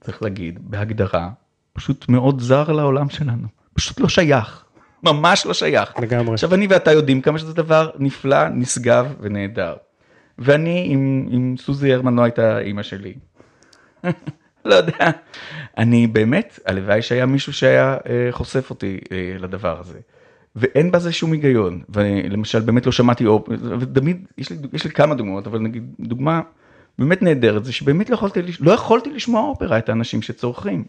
[0.00, 1.30] צריך להגיד, בהגדרה,
[1.72, 4.64] פשוט מאוד זר לעולם שלנו, פשוט לא שייך,
[5.02, 5.92] ממש לא שייך.
[6.02, 6.34] לגמרי.
[6.34, 9.74] עכשיו אני ואתה יודעים כמה שזה דבר נפלא, נשגב ונהדר.
[10.38, 13.14] ואני עם, עם סוזי הרמן לא הייתה אימא שלי.
[14.64, 15.10] לא יודע.
[15.78, 19.98] אני באמת, הלוואי שהיה מישהו שהיה אה, חושף אותי אה, לדבר הזה.
[20.56, 21.82] ואין בזה שום היגיון.
[21.88, 23.48] ולמשל באמת לא שמעתי אופ...
[23.80, 26.40] ותמיד, יש יש לי כמה דוגמאות, אבל נגיד דוגמה
[26.98, 30.84] באמת נהדרת זה שבאמת לא יכולתי, לא יכולתי לשמוע אופרה את האנשים שצורכים.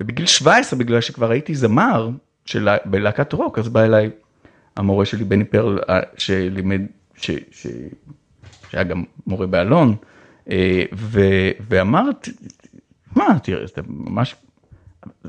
[0.00, 2.10] ובגיל 17 בגלל שכבר הייתי זמר
[2.44, 4.10] של, בלהקת רוק אז בא אליי
[4.76, 6.80] המורה שלי בני פרל אה, שלימד,
[7.16, 7.66] ש, ש,
[8.70, 9.96] שהיה גם מורה באלון
[10.94, 11.20] ו,
[11.68, 12.28] ואמר "ת-
[13.16, 14.36] מה תראה אתה ממש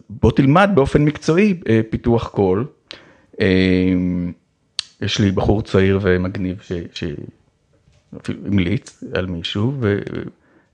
[0.10, 2.68] בוא תלמד באופן מקצועי אה, פיתוח קול.
[3.42, 3.94] אה,
[5.02, 6.72] יש לי בחור צעיר ומגניב ש...
[6.94, 7.04] ש...
[8.22, 9.74] אפילו המליץ על מישהו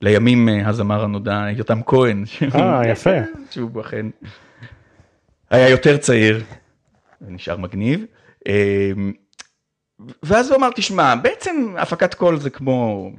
[0.01, 2.23] ולימים אה, הזמר הנודע יותם כהן.
[2.55, 3.15] אה, יפה.
[3.49, 4.05] שהוא אכן
[5.49, 6.43] היה יותר צעיר,
[7.21, 8.05] ונשאר מגניב.
[10.23, 13.11] ואז הוא אמר, תשמע, בעצם הפקת קול זה כמו...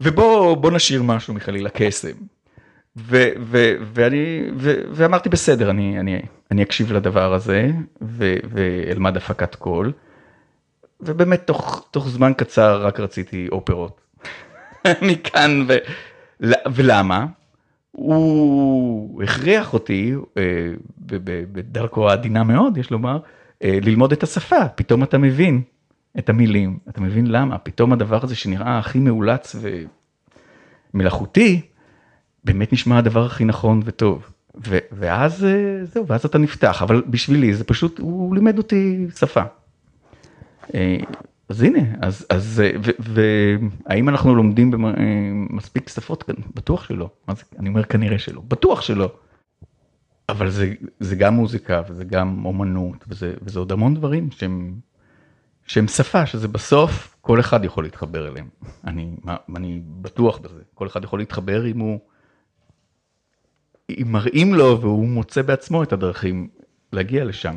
[0.00, 2.12] ובוא בוא נשאיר משהו מחלילה קסם.
[2.98, 7.70] ו, ו, ואני, ו, ואמרתי בסדר, אני, אני, אני אקשיב לדבר הזה
[8.02, 9.92] ו, ואלמד הפקת קול.
[11.00, 14.00] ובאמת תוך, תוך זמן קצר רק רציתי אופרות.
[15.08, 15.76] מכאן ו...
[16.74, 17.26] ולמה?
[17.92, 20.42] הוא הכריח אותי אה,
[21.52, 23.18] בדרכו העדינה מאוד יש לומר
[23.64, 25.62] אה, ללמוד את השפה פתאום אתה מבין
[26.18, 29.56] את המילים אתה מבין למה פתאום הדבר הזה שנראה הכי מאולץ
[30.94, 31.60] ומלאכותי
[32.44, 34.30] באמת נשמע הדבר הכי נכון וטוב
[34.66, 39.42] ו- ואז אה, זהו ואז אתה נפתח אבל בשבילי זה פשוט הוא לימד אותי שפה.
[40.74, 40.96] אה,
[41.48, 44.70] אז הנה, אז, אז, אה, והאם אנחנו לומדים
[45.50, 46.22] מספיק שפות?
[46.22, 46.34] כאן?
[46.54, 47.10] בטוח שלא.
[47.28, 49.12] מה זה, אני אומר כנראה שלא, בטוח שלא.
[50.28, 54.74] אבל זה, זה גם מוזיקה וזה גם אומנות וזה, וזה עוד המון דברים שהם,
[55.66, 58.48] שהם שפה, שזה בסוף כל אחד יכול להתחבר אליהם,
[58.84, 59.16] אני,
[59.56, 61.98] אני בטוח בזה, כל אחד יכול להתחבר אם הוא,
[63.90, 66.48] מראים לו והוא מוצא בעצמו את הדרכים
[66.92, 67.56] להגיע לשם.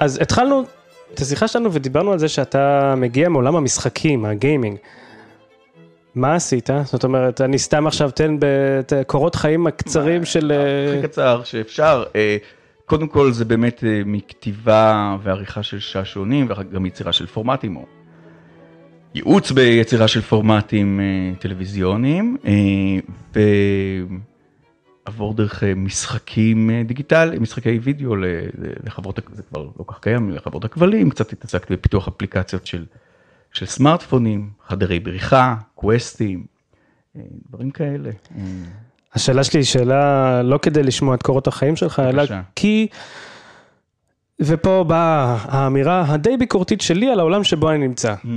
[0.00, 0.64] אז התחלנו
[1.14, 4.76] את השיחה שלנו ודיברנו על זה שאתה מגיע מעולם המשחקים, הגיימינג.
[6.14, 6.70] מה עשית?
[6.84, 10.52] זאת אומרת, אני סתם עכשיו תן בקורות חיים הקצרים של...
[10.88, 12.04] הכי אה, קצר שאפשר.
[12.16, 12.36] אה,
[12.84, 17.86] קודם כל זה באמת אה, מכתיבה ועריכה של שעשועונים וגם יצירה של פורמטים או
[19.14, 21.00] ייעוץ ביצירה של פורמטים
[21.38, 22.36] טלוויזיוניים.
[25.04, 28.14] עבור דרך משחקים דיגיטליים, משחקי וידאו
[28.84, 32.84] לחברות, זה כבר לא כך קיים, לחברות הכבלים, קצת התעסקתי בפיתוח אפליקציות של,
[33.52, 36.44] של סמארטפונים, חדרי בריחה, קווסטים,
[37.16, 38.10] אה, דברים כאלה.
[39.14, 42.22] השאלה שלי היא שאלה לא כדי לשמוע את קורות החיים שלך, אלא
[42.56, 42.86] כי,
[44.40, 48.14] ופה באה האמירה הדי ביקורתית שלי על העולם שבו אני נמצא.
[48.14, 48.28] Mm.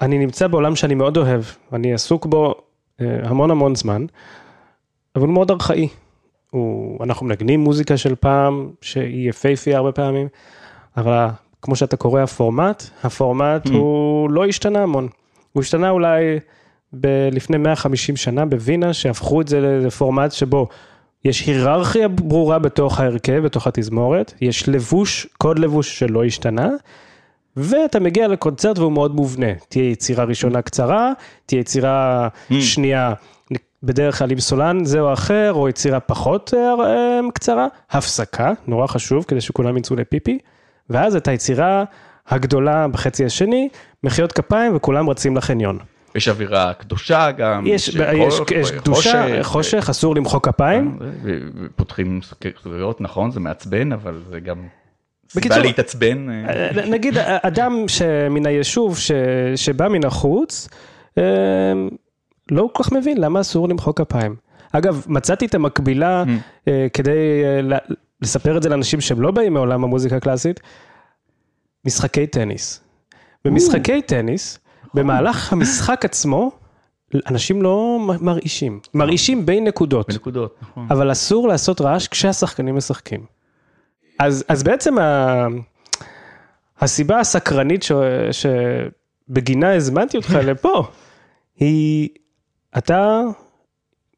[0.00, 2.54] אני נמצא בעולם שאני מאוד אוהב, אני עסוק בו
[2.98, 4.06] המון המון זמן.
[5.16, 5.88] אבל הוא מאוד ארכאי.
[6.50, 10.28] הוא, אנחנו מנגנים מוזיקה של פעם, שהיא יפייפייה הרבה פעמים,
[10.96, 11.28] אבל
[11.62, 13.72] כמו שאתה קורא הפורמט, הפורמט mm.
[13.72, 15.08] הוא לא השתנה המון.
[15.52, 16.38] הוא השתנה אולי
[17.00, 20.68] ב- לפני 150 שנה בווינה, שהפכו את זה לפורמט שבו
[21.24, 26.70] יש היררכיה ברורה בתוך ההרכב, בתוך התזמורת, יש לבוש, קוד לבוש שלא השתנה,
[27.56, 29.54] ואתה מגיע לקונצרט והוא מאוד מובנה.
[29.68, 31.12] תהיה יצירה ראשונה קצרה,
[31.46, 32.54] תהיה יצירה mm.
[32.60, 33.12] שנייה
[33.82, 38.86] בדרך כלל עם סולן זה או אחר, או יצירה פחות אה, אה, קצרה, הפסקה, נורא
[38.86, 40.38] חשוב, כדי שכולם יצאו לפיפי,
[40.90, 41.84] ואז את היצירה
[42.28, 43.68] הגדולה בחצי השני,
[44.04, 45.78] מחיאות כפיים וכולם רצים לחניון.
[46.14, 50.98] יש אווירה קדושה גם, יש, יש, יש קדושה, חושך, אסור למחוא כפיים.
[51.02, 51.32] אה,
[51.76, 54.56] פותחים סוכריות, נכון, זה מעצבן, אבל זה גם
[55.28, 56.26] סיבה להתעצבן.
[56.90, 57.86] נגיד אדם
[58.30, 58.98] מן היישוב
[59.56, 60.68] שבא מן החוץ,
[62.50, 64.36] לא כל כך מבין למה אסור למחוא כפיים.
[64.72, 66.70] אגב, מצאתי את המקבילה mm.
[66.92, 67.42] כדי
[68.22, 70.60] לספר את זה לאנשים שהם לא באים מעולם המוזיקה הקלאסית,
[71.84, 72.80] משחקי טניס.
[73.44, 74.02] במשחקי.
[74.02, 74.58] טניס,
[74.94, 76.50] במהלך המשחק עצמו,
[77.30, 80.10] אנשים לא מרעישים, מרעישים בין נקודות.
[80.10, 80.86] בנקודות, נכון.
[80.90, 83.24] אבל אסור לעשות רעש כשהשחקנים משחקים.
[84.18, 85.46] אז, אז בעצם ה...
[86.80, 87.92] הסיבה הסקרנית ש...
[88.30, 90.88] שבגינה הזמנתי אותך לפה,
[91.56, 92.08] היא
[92.78, 93.20] אתה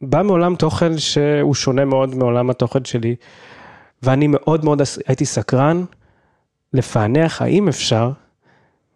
[0.03, 3.17] בא מעולם תוכן שהוא שונה מאוד מעולם התוכן שלי,
[4.05, 5.85] ואני מאוד מאוד הייתי סקרן
[6.73, 8.11] לפענח האם אפשר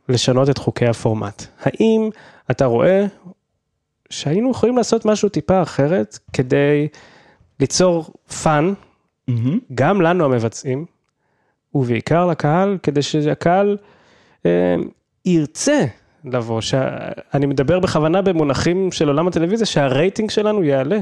[0.09, 1.45] לשנות את חוקי הפורמט.
[1.61, 2.11] האם
[2.51, 3.07] אתה רואה
[4.11, 6.89] שהיינו יכולים לעשות משהו טיפה אחרת כדי
[7.61, 8.05] ליצור
[8.43, 8.73] fun,
[9.31, 9.33] mm-hmm.
[9.75, 10.85] גם לנו המבצעים,
[11.75, 13.77] ובעיקר לקהל, כדי שהקהל
[14.47, 14.77] אה,
[15.25, 15.85] ירצה
[16.25, 20.99] לבוא, שאני מדבר בכוונה במונחים של עולם הטלוויזיה, שהרייטינג שלנו יעלה.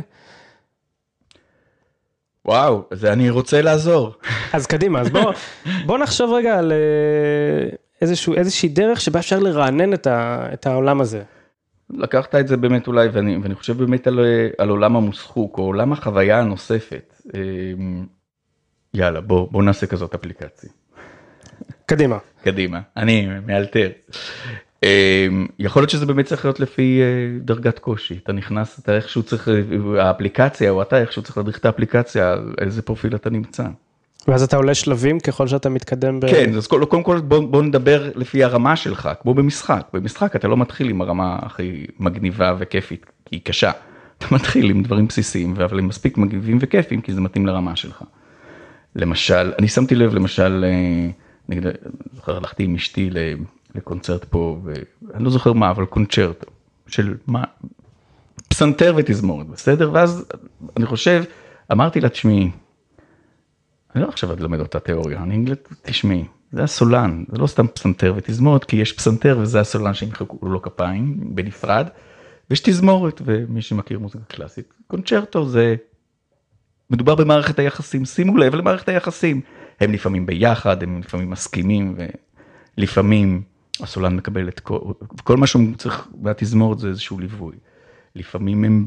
[2.46, 4.12] וואו, אז אני רוצה לעזור.
[4.52, 5.32] אז קדימה, אז בוא,
[5.86, 11.00] בוא נחשוב רגע על אה, איזשהו, איזושהי דרך שבה אפשר לרענן את, ה, את העולם
[11.00, 11.22] הזה.
[11.90, 14.20] לקחת את זה באמת אולי, ואני, ואני חושב באמת על,
[14.58, 17.14] על עולם המוסחוק, או עולם החוויה הנוספת.
[17.34, 17.40] אה,
[18.94, 20.70] יאללה, בוא, בוא נעשה כזאת אפליקציה.
[21.86, 22.18] קדימה.
[22.42, 23.88] קדימה, אני מאלתר.
[24.82, 29.22] אמ, יכול להיות שזה באמת צריך להיות לפי אה, דרגת קושי אתה נכנס אתה איכשהו
[29.22, 29.48] צריך
[29.98, 33.64] האפליקציה או אתה איכשהו צריך להדריך את האפליקציה על איזה פרופיל אתה נמצא.
[34.28, 36.20] ואז אתה עולה שלבים ככל שאתה מתקדם.
[36.20, 36.30] ב...
[36.30, 40.56] כן אז קודם כל בוא, בוא נדבר לפי הרמה שלך כמו במשחק במשחק אתה לא
[40.56, 43.70] מתחיל עם הרמה הכי מגניבה וכיפית כי היא קשה.
[44.18, 48.04] אתה מתחיל עם דברים בסיסיים אבל הם מספיק מגניבים וכיפים כי זה מתאים לרמה שלך.
[48.96, 51.10] למשל אני שמתי לב למשל אה,
[51.48, 51.66] נגיד
[52.14, 53.10] זוכר הלכתי עם אשתי
[53.76, 56.46] לקונצרט פה, ואני לא זוכר מה, אבל קונצ'רטו,
[56.86, 57.44] של מה,
[58.48, 59.90] פסנתר ותזמורת, בסדר?
[59.92, 60.24] ואז
[60.76, 61.24] אני חושב,
[61.72, 62.50] אמרתי לה, תשמעי,
[63.94, 68.14] אני לא עכשיו ללמד אותה תיאוריה, אני אגיד תשמעי, זה הסולן, זה לא סתם פסנתר
[68.16, 71.88] ותזמורת, כי יש פסנתר וזה הסולן שימחקו לו כפיים בנפרד,
[72.50, 75.76] ויש תזמורת, ומי שמכיר מוזיקה קלאסית, קונצ'רטו זה,
[76.90, 79.40] מדובר במערכת היחסים, שימו לב למערכת היחסים,
[79.80, 81.96] הם לפעמים ביחד, הם לפעמים מסכימים,
[82.78, 83.42] ולפעמים
[83.80, 84.78] הסולן מקבל את כל,
[85.24, 87.56] כל מה שהוא צריך מהתזמורת זה איזשהו ליווי.
[88.14, 88.84] לפעמים הם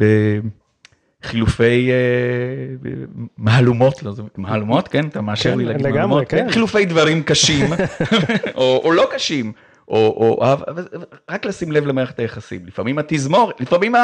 [1.24, 2.92] בחילופי אה,
[3.38, 6.52] מהלומות, לא, זה מהלומות, כן, אתה מאשר כן, לי להגיד מהלומות, כן.
[6.52, 7.66] חילופי דברים קשים,
[8.56, 9.52] או, או לא קשים,
[9.88, 10.88] או, או אבל
[11.30, 13.96] רק לשים לב למערכת היחסים, לפעמים התזמורת, לפעמים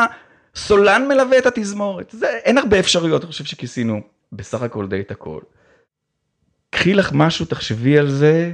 [0.56, 5.12] הסולן מלווה את התזמורת, זה, אין הרבה אפשרויות, אני חושב שכיסינו בסך הכל די את
[5.12, 5.40] הכל.
[6.70, 8.54] קחי לך משהו, תחשבי על זה,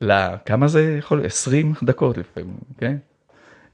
[0.00, 2.96] לכמה זה יכול, 20 דקות לפעמים, כן?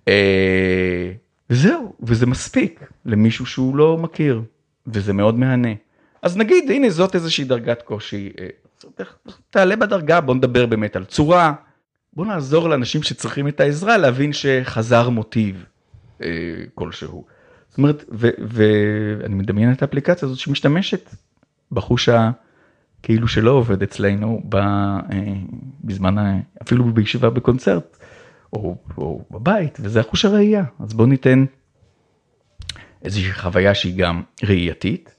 [0.08, 1.12] אה,
[1.50, 4.42] וזהו, וזה מספיק למישהו שהוא לא מכיר,
[4.86, 5.72] וזה מאוד מהנה.
[6.22, 8.48] אז נגיד, הנה זאת איזושהי דרגת קושי, אה,
[9.50, 11.54] תעלה בדרגה, בוא נדבר באמת על צורה,
[12.12, 15.64] בוא נעזור לאנשים שצריכים את העזרה להבין שחזר מוטיב
[16.22, 16.28] אה,
[16.74, 17.24] כלשהו.
[17.68, 18.04] זאת אומרת,
[18.48, 21.10] ואני מדמיין את האפליקציה הזאת שמשתמשת
[21.72, 22.08] בחוש
[23.04, 25.02] הכאילו שלא עובד אצלנו ב, אה,
[25.84, 27.96] בזמן, אפילו בישיבה בקונצרט
[28.52, 30.64] או, או בבית, וזה החוש הראייה.
[30.80, 31.44] אז בוא ניתן
[33.02, 35.14] איזושהי חוויה שהיא גם ראייתית,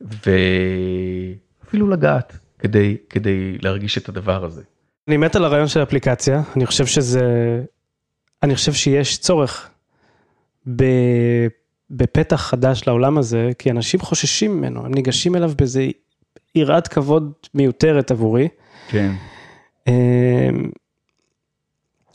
[0.00, 4.62] ואפילו לגעת כדי, כדי להרגיש את הדבר הזה.
[5.08, 7.24] אני מת על הרעיון של אפליקציה, אני חושב שזה,
[8.42, 9.70] אני חושב שיש צורך
[10.76, 10.84] ב,
[11.90, 15.82] בפתח חדש לעולם הזה, כי אנשים חוששים ממנו, הם ניגשים אליו באיזה
[16.56, 18.48] יראת כבוד מיותרת עבורי.
[18.88, 19.12] כן.
[19.86, 19.92] אמ,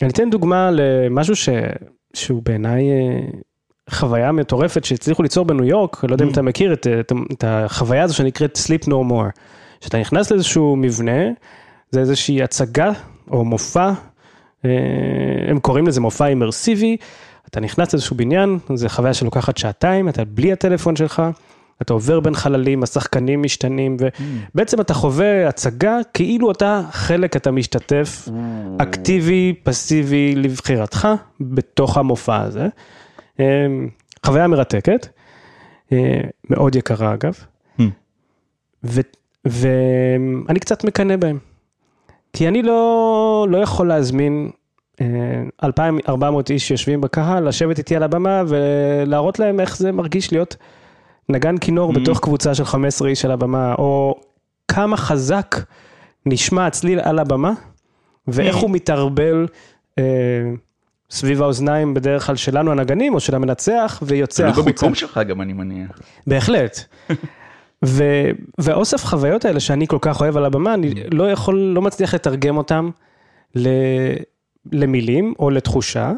[0.02, 1.50] אני אתן דוגמה למשהו ש,
[2.14, 3.20] שהוא בעיניי אה,
[3.90, 6.34] חוויה מטורפת שהצליחו ליצור בניו יורק, לא יודע אם mm.
[6.34, 9.40] אתה מכיר את, את, את החוויה הזו שנקראת Sleep No More.
[9.82, 11.22] שאתה נכנס לאיזשהו מבנה,
[11.90, 12.92] זה איזושהי הצגה
[13.32, 13.92] או מופע,
[14.66, 14.70] אה,
[15.48, 16.98] הם קוראים לזה מופע אימרסיבי,
[17.50, 21.22] אתה נכנס לאיזשהו בניין, זו חוויה שלוקחת שעתיים, אתה בלי הטלפון שלך,
[21.82, 24.82] אתה עובר בין חללים, השחקנים משתנים, ובעצם.
[24.82, 28.28] אתה חווה הצגה כאילו אתה חלק, אתה משתתף.
[28.78, 31.08] אקטיבי, פסיבי, לבחירתך,
[31.42, 32.68] בתוך המופע הזה.
[33.40, 33.46] אה,
[34.26, 35.08] חוויה מרתקת,
[35.92, 37.34] אה, מאוד יקרה אגב.
[39.46, 41.38] ואני קצת מקנא בהם.
[42.34, 44.50] כי אני לא, לא יכול להזמין
[45.64, 50.56] 2,400 אה, איש שיושבים בקהל, לשבת איתי על הבמה ולהראות להם איך זה מרגיש להיות
[51.30, 51.96] נגן כינור mm.
[51.96, 54.20] בתוך קבוצה של 15 איש על הבמה, או
[54.68, 55.56] כמה חזק
[56.26, 57.54] נשמע הצליל על הבמה,
[58.28, 58.60] ואיך mm.
[58.60, 59.48] הוא מתערבל
[60.00, 60.04] אה,
[61.12, 64.62] סביב האוזניים בדרך כלל שלנו הנגנים, או של המנצח, ויוצא החוצה.
[64.62, 66.02] זה במיקום שלך גם, אני מניח.
[66.28, 66.80] בהחלט.
[67.86, 68.04] ו,
[68.58, 72.58] ואוסף חוויות האלה שאני כל כך אוהב על הבמה, אני לא יכול, לא מצליח לתרגם
[72.58, 72.90] אותם
[73.56, 73.70] ל,
[74.72, 76.12] למילים או לתחושה,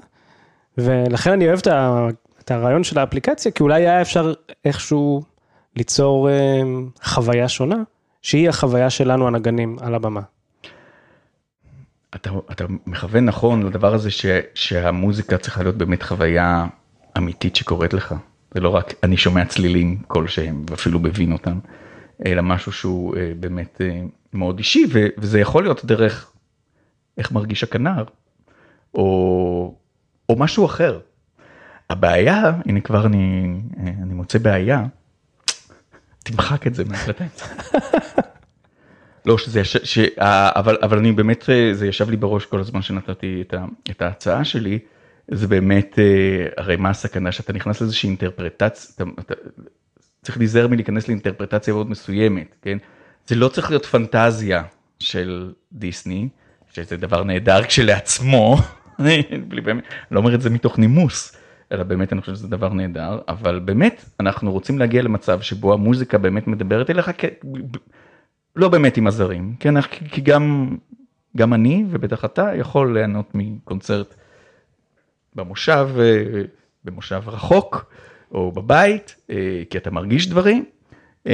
[0.78, 2.08] ולכן אני אוהב את, ה,
[2.44, 4.34] את הרעיון של האפליקציה, כי אולי היה אפשר
[4.66, 5.24] איכשהו
[5.76, 6.62] ליצור אה,
[7.04, 7.78] חוויה שונה,
[8.22, 10.22] שהיא החוויה שלנו הנגנים על הבמה.
[12.16, 16.66] אתה, אתה מכוון נכון לדבר הזה ש, שהמוזיקה צריכה להיות באמת חוויה
[17.18, 18.16] אמיתית שקורית לך.
[18.54, 21.60] זה לא רק אני שומע צלילים כלשהם ואפילו מבין אותם,
[22.26, 24.02] אלא משהו שהוא אה, באמת אה,
[24.34, 24.86] מאוד אישי
[25.18, 26.32] וזה יכול להיות דרך
[27.18, 28.04] איך מרגיש הכנר
[28.96, 29.76] או,
[30.30, 31.00] או משהו אחר.
[31.90, 34.84] הבעיה, הנה כבר אני, אני מוצא בעיה,
[36.24, 37.26] תמחק את זה מהקלטה.
[39.26, 39.78] לא שזה יש...
[39.84, 40.00] ש...
[40.20, 43.66] אבל אבל אני באמת זה ישב לי בראש כל הזמן שנתתי את, ה...
[43.90, 44.80] את ההצעה שלי
[45.28, 49.34] זה באמת, אה, הרי מה הסכנה שאתה נכנס לאיזושהי אינטרפרטציה, אתה, אתה
[50.22, 52.78] צריך להיזהר מלהיכנס לאינטרפרטציה מאוד מסוימת, כן?
[53.28, 54.64] זה לא צריך להיות פנטזיה
[55.00, 56.30] של דיסני,
[56.74, 58.58] שזה דבר נהדר כשלעצמו,
[59.00, 59.24] אני
[60.12, 61.36] לא אומר את זה מתוך נימוס,
[61.74, 66.18] אלא באמת אני חושב שזה דבר נהדר, אבל באמת אנחנו רוצים להגיע למצב שבו המוזיקה
[66.18, 67.26] באמת מדברת אליך, כ...
[68.56, 69.82] לא באמת עם הזרים, כן?
[69.82, 70.76] כי גם,
[71.38, 74.16] גם אני ובטח אתה יכול ליהנות מקונצרט.
[75.36, 76.42] במושב, אה,
[76.84, 77.92] במושב רחוק,
[78.32, 80.66] או בבית, אה, כי אתה מרגיש דברים,
[81.28, 81.34] אה,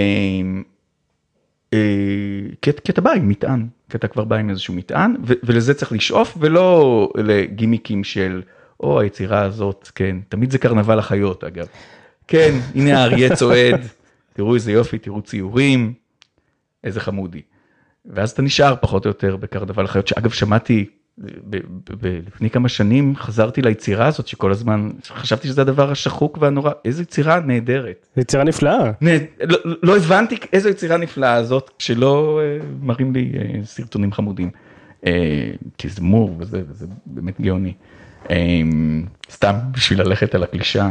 [2.61, 6.37] כי אתה בא עם מטען, כי אתה כבר בא עם איזשהו מטען, ולזה צריך לשאוף,
[6.39, 8.41] ולא לגימיקים של,
[8.79, 11.65] או היצירה הזאת, כן, תמיד זה קרנבל החיות אגב.
[12.27, 13.81] כן, הנה האריה צועד,
[14.33, 15.93] תראו איזה יופי, תראו ציורים,
[16.83, 17.41] איזה חמודי.
[18.05, 20.85] ואז אתה נשאר פחות או יותר בקרנבל החיות, שאגב שמעתי
[22.27, 27.39] לפני כמה שנים חזרתי ליצירה הזאת שכל הזמן חשבתי שזה הדבר השחוק והנורא איזה יצירה
[27.39, 28.07] נהדרת.
[28.17, 28.91] יצירה נפלאה.
[29.43, 34.49] לא, לא הבנתי איזו יצירה נפלאה הזאת שלא אה, מראים לי אה, סרטונים חמודים.
[35.05, 37.73] אה, תזמור וזה, וזה באמת גאוני.
[39.31, 40.89] סתם בשביל ללכת על הקלישה.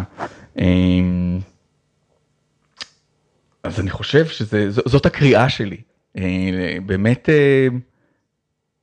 [3.62, 5.80] אז אני חושב שזאת הקריאה שלי.
[6.86, 7.28] באמת.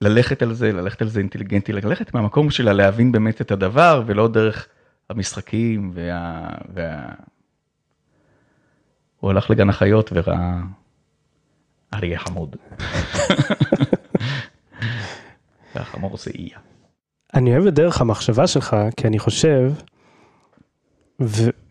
[0.01, 4.27] ללכת על זה, ללכת על זה אינטליגנטי, ללכת מהמקום שלה להבין באמת את הדבר, ולא
[4.27, 4.67] דרך
[5.09, 6.49] המשחקים וה...
[6.73, 7.05] וה...
[9.19, 10.59] הוא הלך לגן החיות וראה
[11.93, 12.55] אריה חמוד.
[15.75, 16.64] והחמור עושה איה.
[17.35, 19.71] אני אוהב את דרך המחשבה שלך, כי אני חושב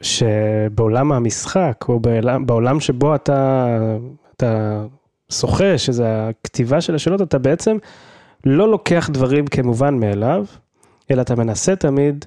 [0.00, 2.00] שבעולם המשחק, או
[2.46, 3.66] בעולם שבו אתה,
[4.36, 4.84] אתה
[5.32, 7.76] שוחה, שזה הכתיבה של השאלות, אתה בעצם
[8.46, 10.44] לא לוקח דברים כמובן מאליו,
[11.10, 12.24] אלא אתה מנסה תמיד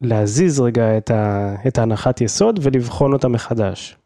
[0.00, 3.96] להזיז רגע את, ה, את ההנחת יסוד ולבחון אותה מחדש.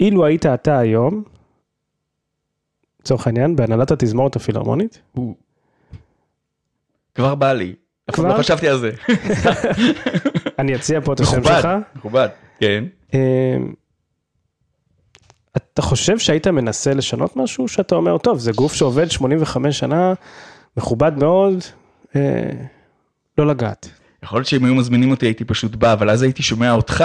[0.00, 1.22] אילו היית אתה היום,
[3.00, 5.00] לצורך העניין, בהנהלת התזמורת הפילהרמונית,
[7.18, 7.74] כבר בא לי.
[8.12, 8.28] כבר?
[8.28, 8.90] לא חשבתי על זה.
[10.58, 11.68] אני אציע פה את השם שלך.
[11.96, 12.28] מכובד,
[12.60, 12.84] כן.
[13.14, 13.18] אמ,
[15.56, 20.12] אתה חושב שהיית מנסה לשנות משהו שאתה אומר, טוב, זה גוף שעובד 85 שנה,
[20.76, 21.64] מכובד מאוד,
[22.16, 22.50] אה,
[23.38, 23.88] לא לגעת.
[24.22, 27.04] יכול להיות שאם היו מזמינים אותי הייתי פשוט בא, אבל אז הייתי שומע אותך,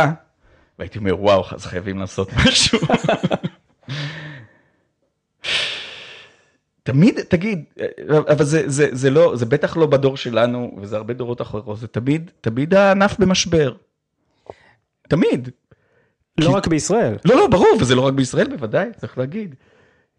[0.79, 2.79] והייתי אומר, וואו, אז חייבים לעשות משהו.
[6.83, 7.63] תמיד, תגיד,
[8.09, 11.87] אבל זה, זה, זה לא, זה בטח לא בדור שלנו, וזה הרבה דורות אחרות, זה
[11.87, 13.73] תמיד, תמיד הענף במשבר.
[15.09, 15.49] תמיד.
[16.37, 16.53] לא כי...
[16.53, 17.15] רק בישראל.
[17.25, 19.55] לא, לא, ברור, וזה לא רק בישראל בוודאי, צריך להגיד.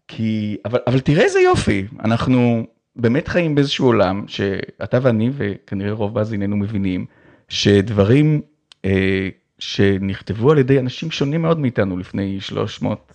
[0.07, 6.15] כי, אבל, אבל תראה איזה יופי, אנחנו באמת חיים באיזשהו עולם שאתה ואני וכנראה רוב
[6.15, 7.05] מאזיננו מבינים
[7.49, 8.41] שדברים
[8.85, 13.14] אה, שנכתבו על ידי אנשים שונים מאוד מאיתנו לפני 300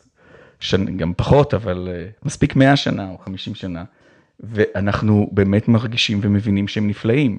[0.60, 3.84] שנים, גם פחות, אבל אה, מספיק 100 שנה או 50 שנה,
[4.40, 7.38] ואנחנו באמת מרגישים ומבינים שהם נפלאים.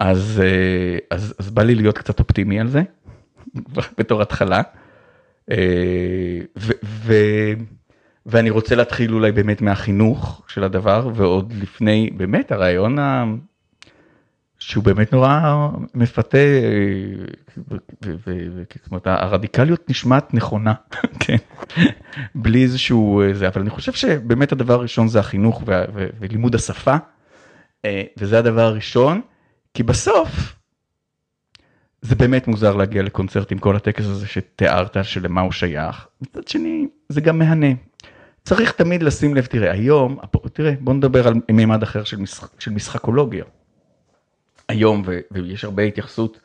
[0.00, 2.82] אז, אה, אז, אז בא לי להיות קצת אופטימי על זה,
[3.98, 4.62] בתור התחלה.
[5.50, 5.56] אה,
[6.58, 7.14] ו, ו,
[8.26, 12.98] ואני רוצה להתחיל אולי באמת מהחינוך של הדבר, ועוד לפני, באמת הרעיון.
[14.66, 16.38] שהוא באמת נורא מפתה,
[18.74, 20.74] זאת אומרת הרדיקליות נשמעת נכונה,
[21.20, 21.36] כן,
[22.34, 25.62] בלי איזשהו זה, אבל אני חושב שבאמת הדבר הראשון זה החינוך
[26.20, 26.96] ולימוד השפה,
[27.84, 29.20] אה, וזה הדבר הראשון,
[29.74, 30.56] כי בסוף
[32.00, 36.86] זה באמת מוזר להגיע לקונצרט עם כל הטקס הזה שתיארת שלמה הוא שייך, מצד שני
[37.08, 37.72] זה גם מהנה.
[38.44, 40.18] צריך תמיד לשים לב, תראה היום,
[40.52, 43.44] תראה בוא נדבר על מימד אחר של, משחק, של משחקולוגיה.
[44.68, 46.40] היום, ויש הרבה התייחסות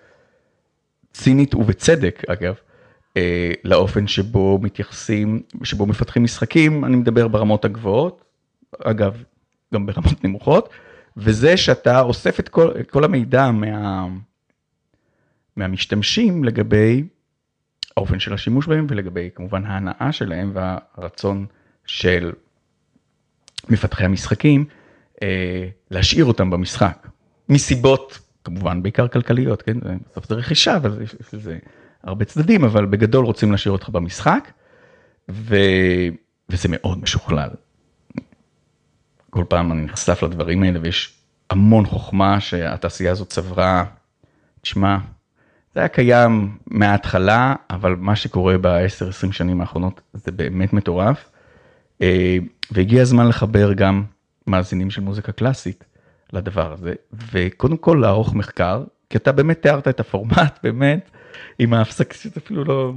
[1.13, 2.55] צינית ובצדק אגב,
[3.17, 8.23] אה, לאופן שבו מתייחסים, שבו מפתחים משחקים, אני מדבר ברמות הגבוהות,
[8.83, 9.23] אגב,
[9.73, 10.69] גם ברמות נמוכות,
[11.17, 14.07] וזה שאתה אוסף את כל, את כל המידע מה,
[15.55, 17.03] מהמשתמשים לגבי
[17.97, 21.45] האופן של השימוש בהם ולגבי כמובן ההנאה שלהם והרצון
[21.85, 22.31] של
[23.69, 24.65] מפתחי המשחקים
[25.23, 27.07] אה, להשאיר אותם במשחק.
[27.49, 29.77] מסיבות כמובן בעיקר כלכליות, כן?
[30.11, 31.57] בסוף זה רכישה, אבל יש לזה
[32.03, 34.51] הרבה צדדים, אבל בגדול רוצים להשאיר אותך במשחק,
[35.29, 35.55] ו...
[36.49, 37.49] וזה מאוד משוכלל.
[39.29, 41.13] כל פעם אני נחשף לדברים האלה ויש
[41.49, 43.85] המון חוכמה שהתעשייה הזאת צברה.
[44.61, 44.97] תשמע,
[45.73, 51.29] זה היה קיים מההתחלה, אבל מה שקורה ב-10-20 שנים האחרונות זה באמת מטורף.
[52.01, 52.37] אה,
[52.71, 54.03] והגיע הזמן לחבר גם
[54.47, 55.83] מאזינים של מוזיקה קלאסית
[56.33, 56.93] לדבר הזה,
[57.31, 61.09] וקודם כל לערוך מחקר, כי אתה באמת תיארת את הפורמט, באמת,
[61.59, 62.93] עם ההפסק, שזה אפילו לא,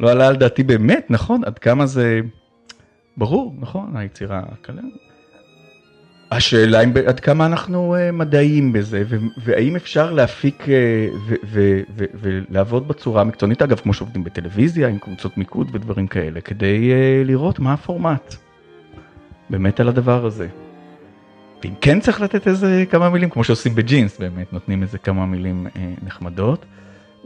[0.00, 2.20] לא עלה על דעתי באמת, נכון, עד כמה זה
[3.16, 4.82] ברור, נכון, היצירה הקלה.
[6.30, 9.02] השאלה אם עד כמה אנחנו uh, מדעיים בזה,
[9.44, 11.48] והאם אפשר להפיק uh,
[12.14, 17.58] ולעבוד בצורה המקצוענית, אגב, כמו שעובדים בטלוויזיה, עם קבוצות מיקוד ודברים כאלה, כדי uh, לראות
[17.58, 18.34] מה הפורמט.
[19.50, 20.48] באמת על הדבר הזה.
[21.64, 25.66] ואם כן צריך לתת איזה כמה מילים, כמו שעושים בג'ינס, באמת נותנים איזה כמה מילים
[25.76, 26.64] אה, נחמדות.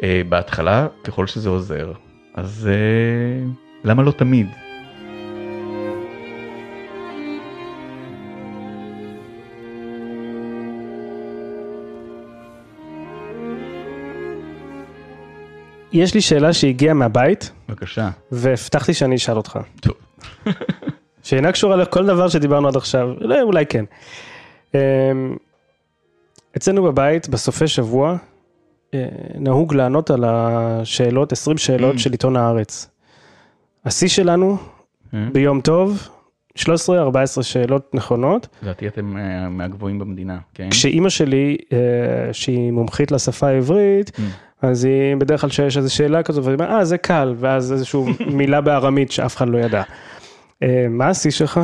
[0.03, 1.93] אה, בהתחלה, ככל שזה עוזר,
[2.35, 3.51] אז אה,
[3.85, 4.47] למה לא תמיד?
[15.93, 17.53] יש לי שאלה שהגיעה מהבית.
[17.69, 18.11] בבקשה.
[18.33, 19.59] והבטחתי שאני אשאל אותך.
[19.81, 19.95] טוב.
[21.23, 23.85] שאינה קשורה לכל דבר שדיברנו עד עכשיו, לא, אולי כן.
[24.75, 24.81] אמ,
[26.57, 28.17] אצלנו בבית, בסופי שבוע,
[28.95, 31.99] אה, נהוג לענות על השאלות, 20 שאלות mm.
[31.99, 32.89] של עיתון הארץ.
[33.85, 35.17] השיא שלנו, mm.
[35.33, 36.09] ביום טוב,
[36.59, 36.63] 13-14
[37.43, 38.49] שאלות נכונות.
[38.63, 40.71] לדעתי אתם אה, מהגבוהים במדינה, כן?
[40.71, 41.79] כשאימא שלי, אה,
[42.33, 44.21] שהיא מומחית לשפה העברית, mm.
[44.63, 48.01] אז היא בדרך כלל שיש איזו שאלה כזו, והיא אומרת, אה, זה קל, ואז איזושהי
[48.39, 49.83] מילה בארמית שאף אחד לא ידע.
[50.63, 51.61] אה, מה השיא שלך?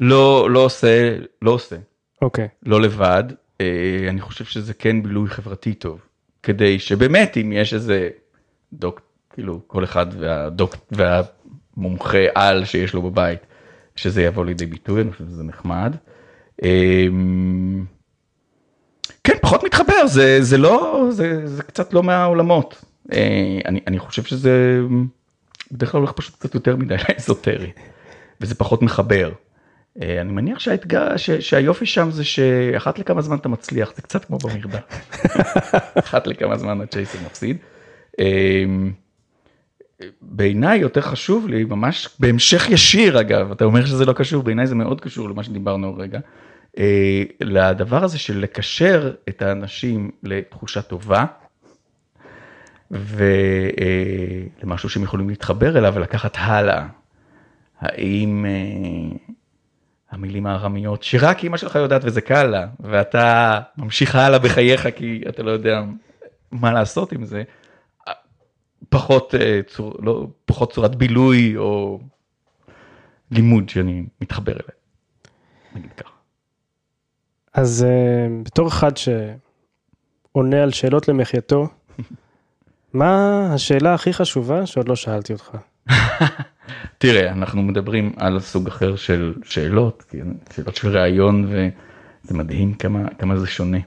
[0.00, 1.76] לא, לא עושה, לא עושה.
[2.22, 2.48] אוקיי.
[2.62, 3.24] לא לבד,
[3.60, 6.00] אה, אני חושב שזה כן בילוי חברתי טוב,
[6.42, 8.08] כדי שבאמת אם יש איזה
[8.72, 9.00] דוק,
[9.32, 13.40] כאילו כל אחד והדוק והמומחה על שיש לו בבית,
[13.96, 15.96] שזה יבוא לידי ביטוי, אני חושב שזה נחמד.
[16.62, 17.84] אמ,
[19.44, 22.84] פחות מתחבר, זה, זה לא, זה, זה קצת לא מהעולמות.
[23.12, 24.80] אה, אני, אני חושב שזה
[25.72, 27.72] בדרך כלל הולך פשוט קצת יותר מדי לאזוטרי,
[28.40, 29.32] וזה פחות מחבר.
[30.02, 34.24] אה, אני מניח שהאתגר, ש, שהיופי שם זה שאחת לכמה זמן אתה מצליח, זה קצת
[34.24, 35.10] כמו במרדף.
[36.04, 37.56] אחת לכמה זמן הצ'ייסר מפסיד.
[38.20, 38.64] אה,
[40.22, 44.74] בעיניי יותר חשוב לי, ממש בהמשך ישיר אגב, אתה אומר שזה לא קשור, בעיניי זה
[44.74, 46.18] מאוד קשור למה שדיברנו רגע,
[46.78, 51.24] אה, לדבר הזה של לקשר את האנשים לתחושה טובה,
[52.90, 56.86] ולמשהו שהם יכולים להתחבר אליו ולקחת הלאה.
[57.80, 59.16] האם אה,
[60.10, 65.42] המילים הארמיות שרק אמא שלך יודעת וזה קל לה, ואתה ממשיך הלאה בחייך כי אתה
[65.42, 65.82] לא יודע
[66.52, 67.42] מה לעשות עם זה,
[68.88, 72.00] פחות, אה, צור, לא, פחות צורת בילוי או
[73.30, 74.74] לימוד שאני מתחבר אליה.
[75.74, 76.10] נגיד ככה.
[77.54, 81.68] אז uh, בתור אחד שעונה על שאלות למחייתו,
[82.94, 85.56] מה השאלה הכי חשובה שעוד לא שאלתי אותך?
[86.98, 90.14] תראה, אנחנו מדברים על סוג אחר של שאלות,
[90.54, 93.78] שאלות של ראיון, וזה מדהים כמה, כמה זה שונה.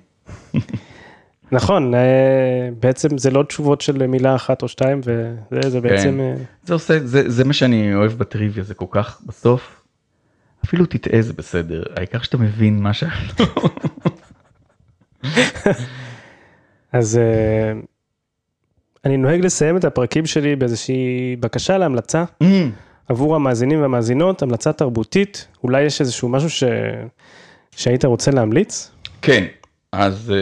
[1.51, 6.19] נכון, אה, בעצם זה לא תשובות של מילה אחת או שתיים, וזה זה בעצם...
[6.37, 6.43] כן.
[6.63, 9.81] זה עושה, זה, זה מה שאני אוהב בטריוויה, זה כל כך בסוף,
[10.65, 13.03] אפילו תטעה זה בסדר, העיקר שאתה מבין מה ש...
[16.93, 17.73] אז אה,
[19.07, 22.45] אני נוהג לסיים את הפרקים שלי באיזושהי בקשה להמלצה mm.
[23.07, 26.63] עבור המאזינים והמאזינות, המלצה תרבותית, אולי יש איזשהו משהו ש...
[27.71, 28.91] שהיית רוצה להמליץ?
[29.21, 29.45] כן,
[29.91, 30.33] אז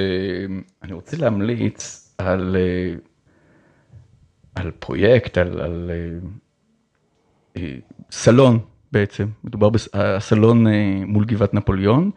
[0.83, 2.57] אני רוצה להמליץ על,
[4.55, 5.91] על פרויקט, על, על
[8.11, 8.59] סלון
[8.91, 10.67] בעצם, מדובר בסלון
[11.05, 12.11] מול גבעת נפוליאון,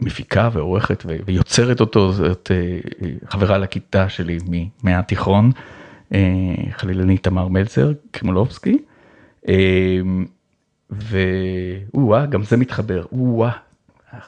[0.00, 2.50] שמפיקה ועורכת ויוצרת אותו, זאת
[3.28, 4.38] חברה לכיתה שלי
[4.82, 5.50] מהתיכון,
[6.70, 8.78] חלילנית תמר מלצר, קרימולובסקי.
[11.94, 13.52] ווואה, גם זה מתחבר, וואה,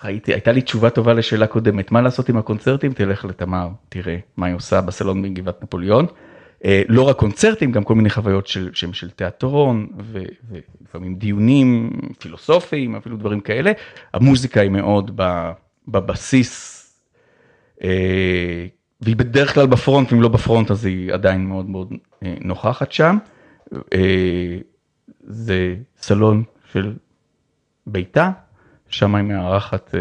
[0.02, 2.92] הייתי, הייתה לי תשובה טובה לשאלה קודמת, מה לעשות עם הקונצרטים?
[2.92, 6.06] תלך לתמר, תראה מה היא עושה בסלון בגבעת נפוליאון.
[6.64, 12.96] אה, לא רק קונצרטים, גם כל מיני חוויות של, של, של תיאטרון, ולפעמים דיונים פילוסופיים,
[12.96, 13.72] אפילו דברים כאלה.
[14.14, 15.20] המוזיקה היא מאוד
[15.88, 16.78] בבסיס,
[17.82, 18.66] אה,
[19.00, 21.92] והיא בדרך כלל בפרונט, אם לא בפרונט אז היא עדיין מאוד מאוד
[22.22, 23.18] אה, נוכחת שם.
[25.24, 26.42] זה סלון
[26.72, 26.94] של
[27.86, 28.30] ביתה,
[28.88, 29.94] שם היא מארחת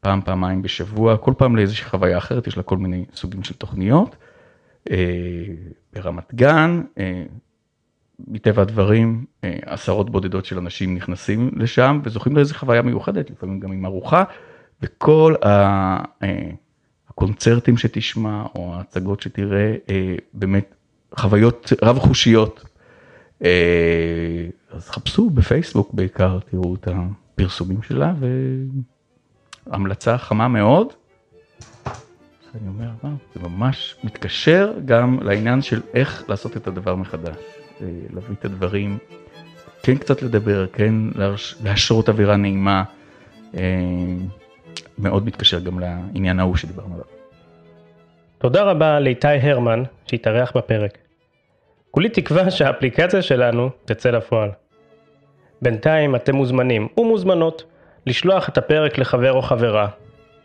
[0.00, 4.16] פעם, פעמיים בשבוע, כל פעם לאיזושהי חוויה אחרת, יש לה כל מיני סוגים של תוכניות.
[4.90, 4.96] אה,
[5.92, 7.22] ברמת גן, אה,
[8.28, 13.86] מטבע הדברים, עשרות בודדות של אנשים נכנסים לשם וזוכים לאיזו חוויה מיוחדת, לפעמים גם עם
[13.86, 14.24] ארוחה,
[14.82, 15.34] וכל
[17.08, 19.74] הקונצרטים שתשמע או ההצגות שתראה,
[20.34, 20.74] באמת
[21.16, 22.64] חוויות רב חושיות.
[24.70, 26.88] אז חפשו בפייסבוק בעיקר, תראו את.
[27.40, 28.14] הפרסומים שלה
[29.66, 30.92] והמלצה חמה מאוד.
[32.54, 37.36] אני אומר, מה, זה ממש מתקשר גם לעניין של איך לעשות את הדבר מחדש,
[37.80, 38.98] אה, להביא את הדברים,
[39.82, 40.94] כן קצת לדבר, כן
[41.64, 42.84] להשרות אווירה נעימה,
[43.54, 43.60] אה,
[44.98, 47.06] מאוד מתקשר גם לעניין ההוא שדיברנו עליו.
[48.38, 50.98] תודה רבה לאיתי הרמן שהתארח בפרק.
[51.90, 54.50] כולי תקווה שהאפליקציה שלנו תצא לפועל.
[55.62, 57.64] בינתיים אתם מוזמנים ומוזמנות
[58.06, 59.88] לשלוח את הפרק לחבר או חברה,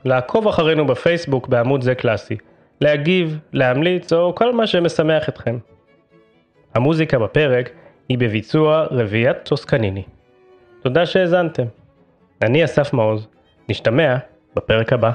[0.05, 2.37] לעקוב אחרינו בפייסבוק בעמוד זה קלאסי,
[2.81, 5.57] להגיב, להמליץ או כל מה שמשמח אתכם.
[6.73, 7.69] המוזיקה בפרק
[8.09, 10.03] היא בביצוע רביעיית טוסקניני.
[10.83, 11.63] תודה שהאזנתם.
[12.41, 13.27] אני אסף מעוז,
[13.69, 14.15] נשתמע
[14.55, 15.11] בפרק הבא.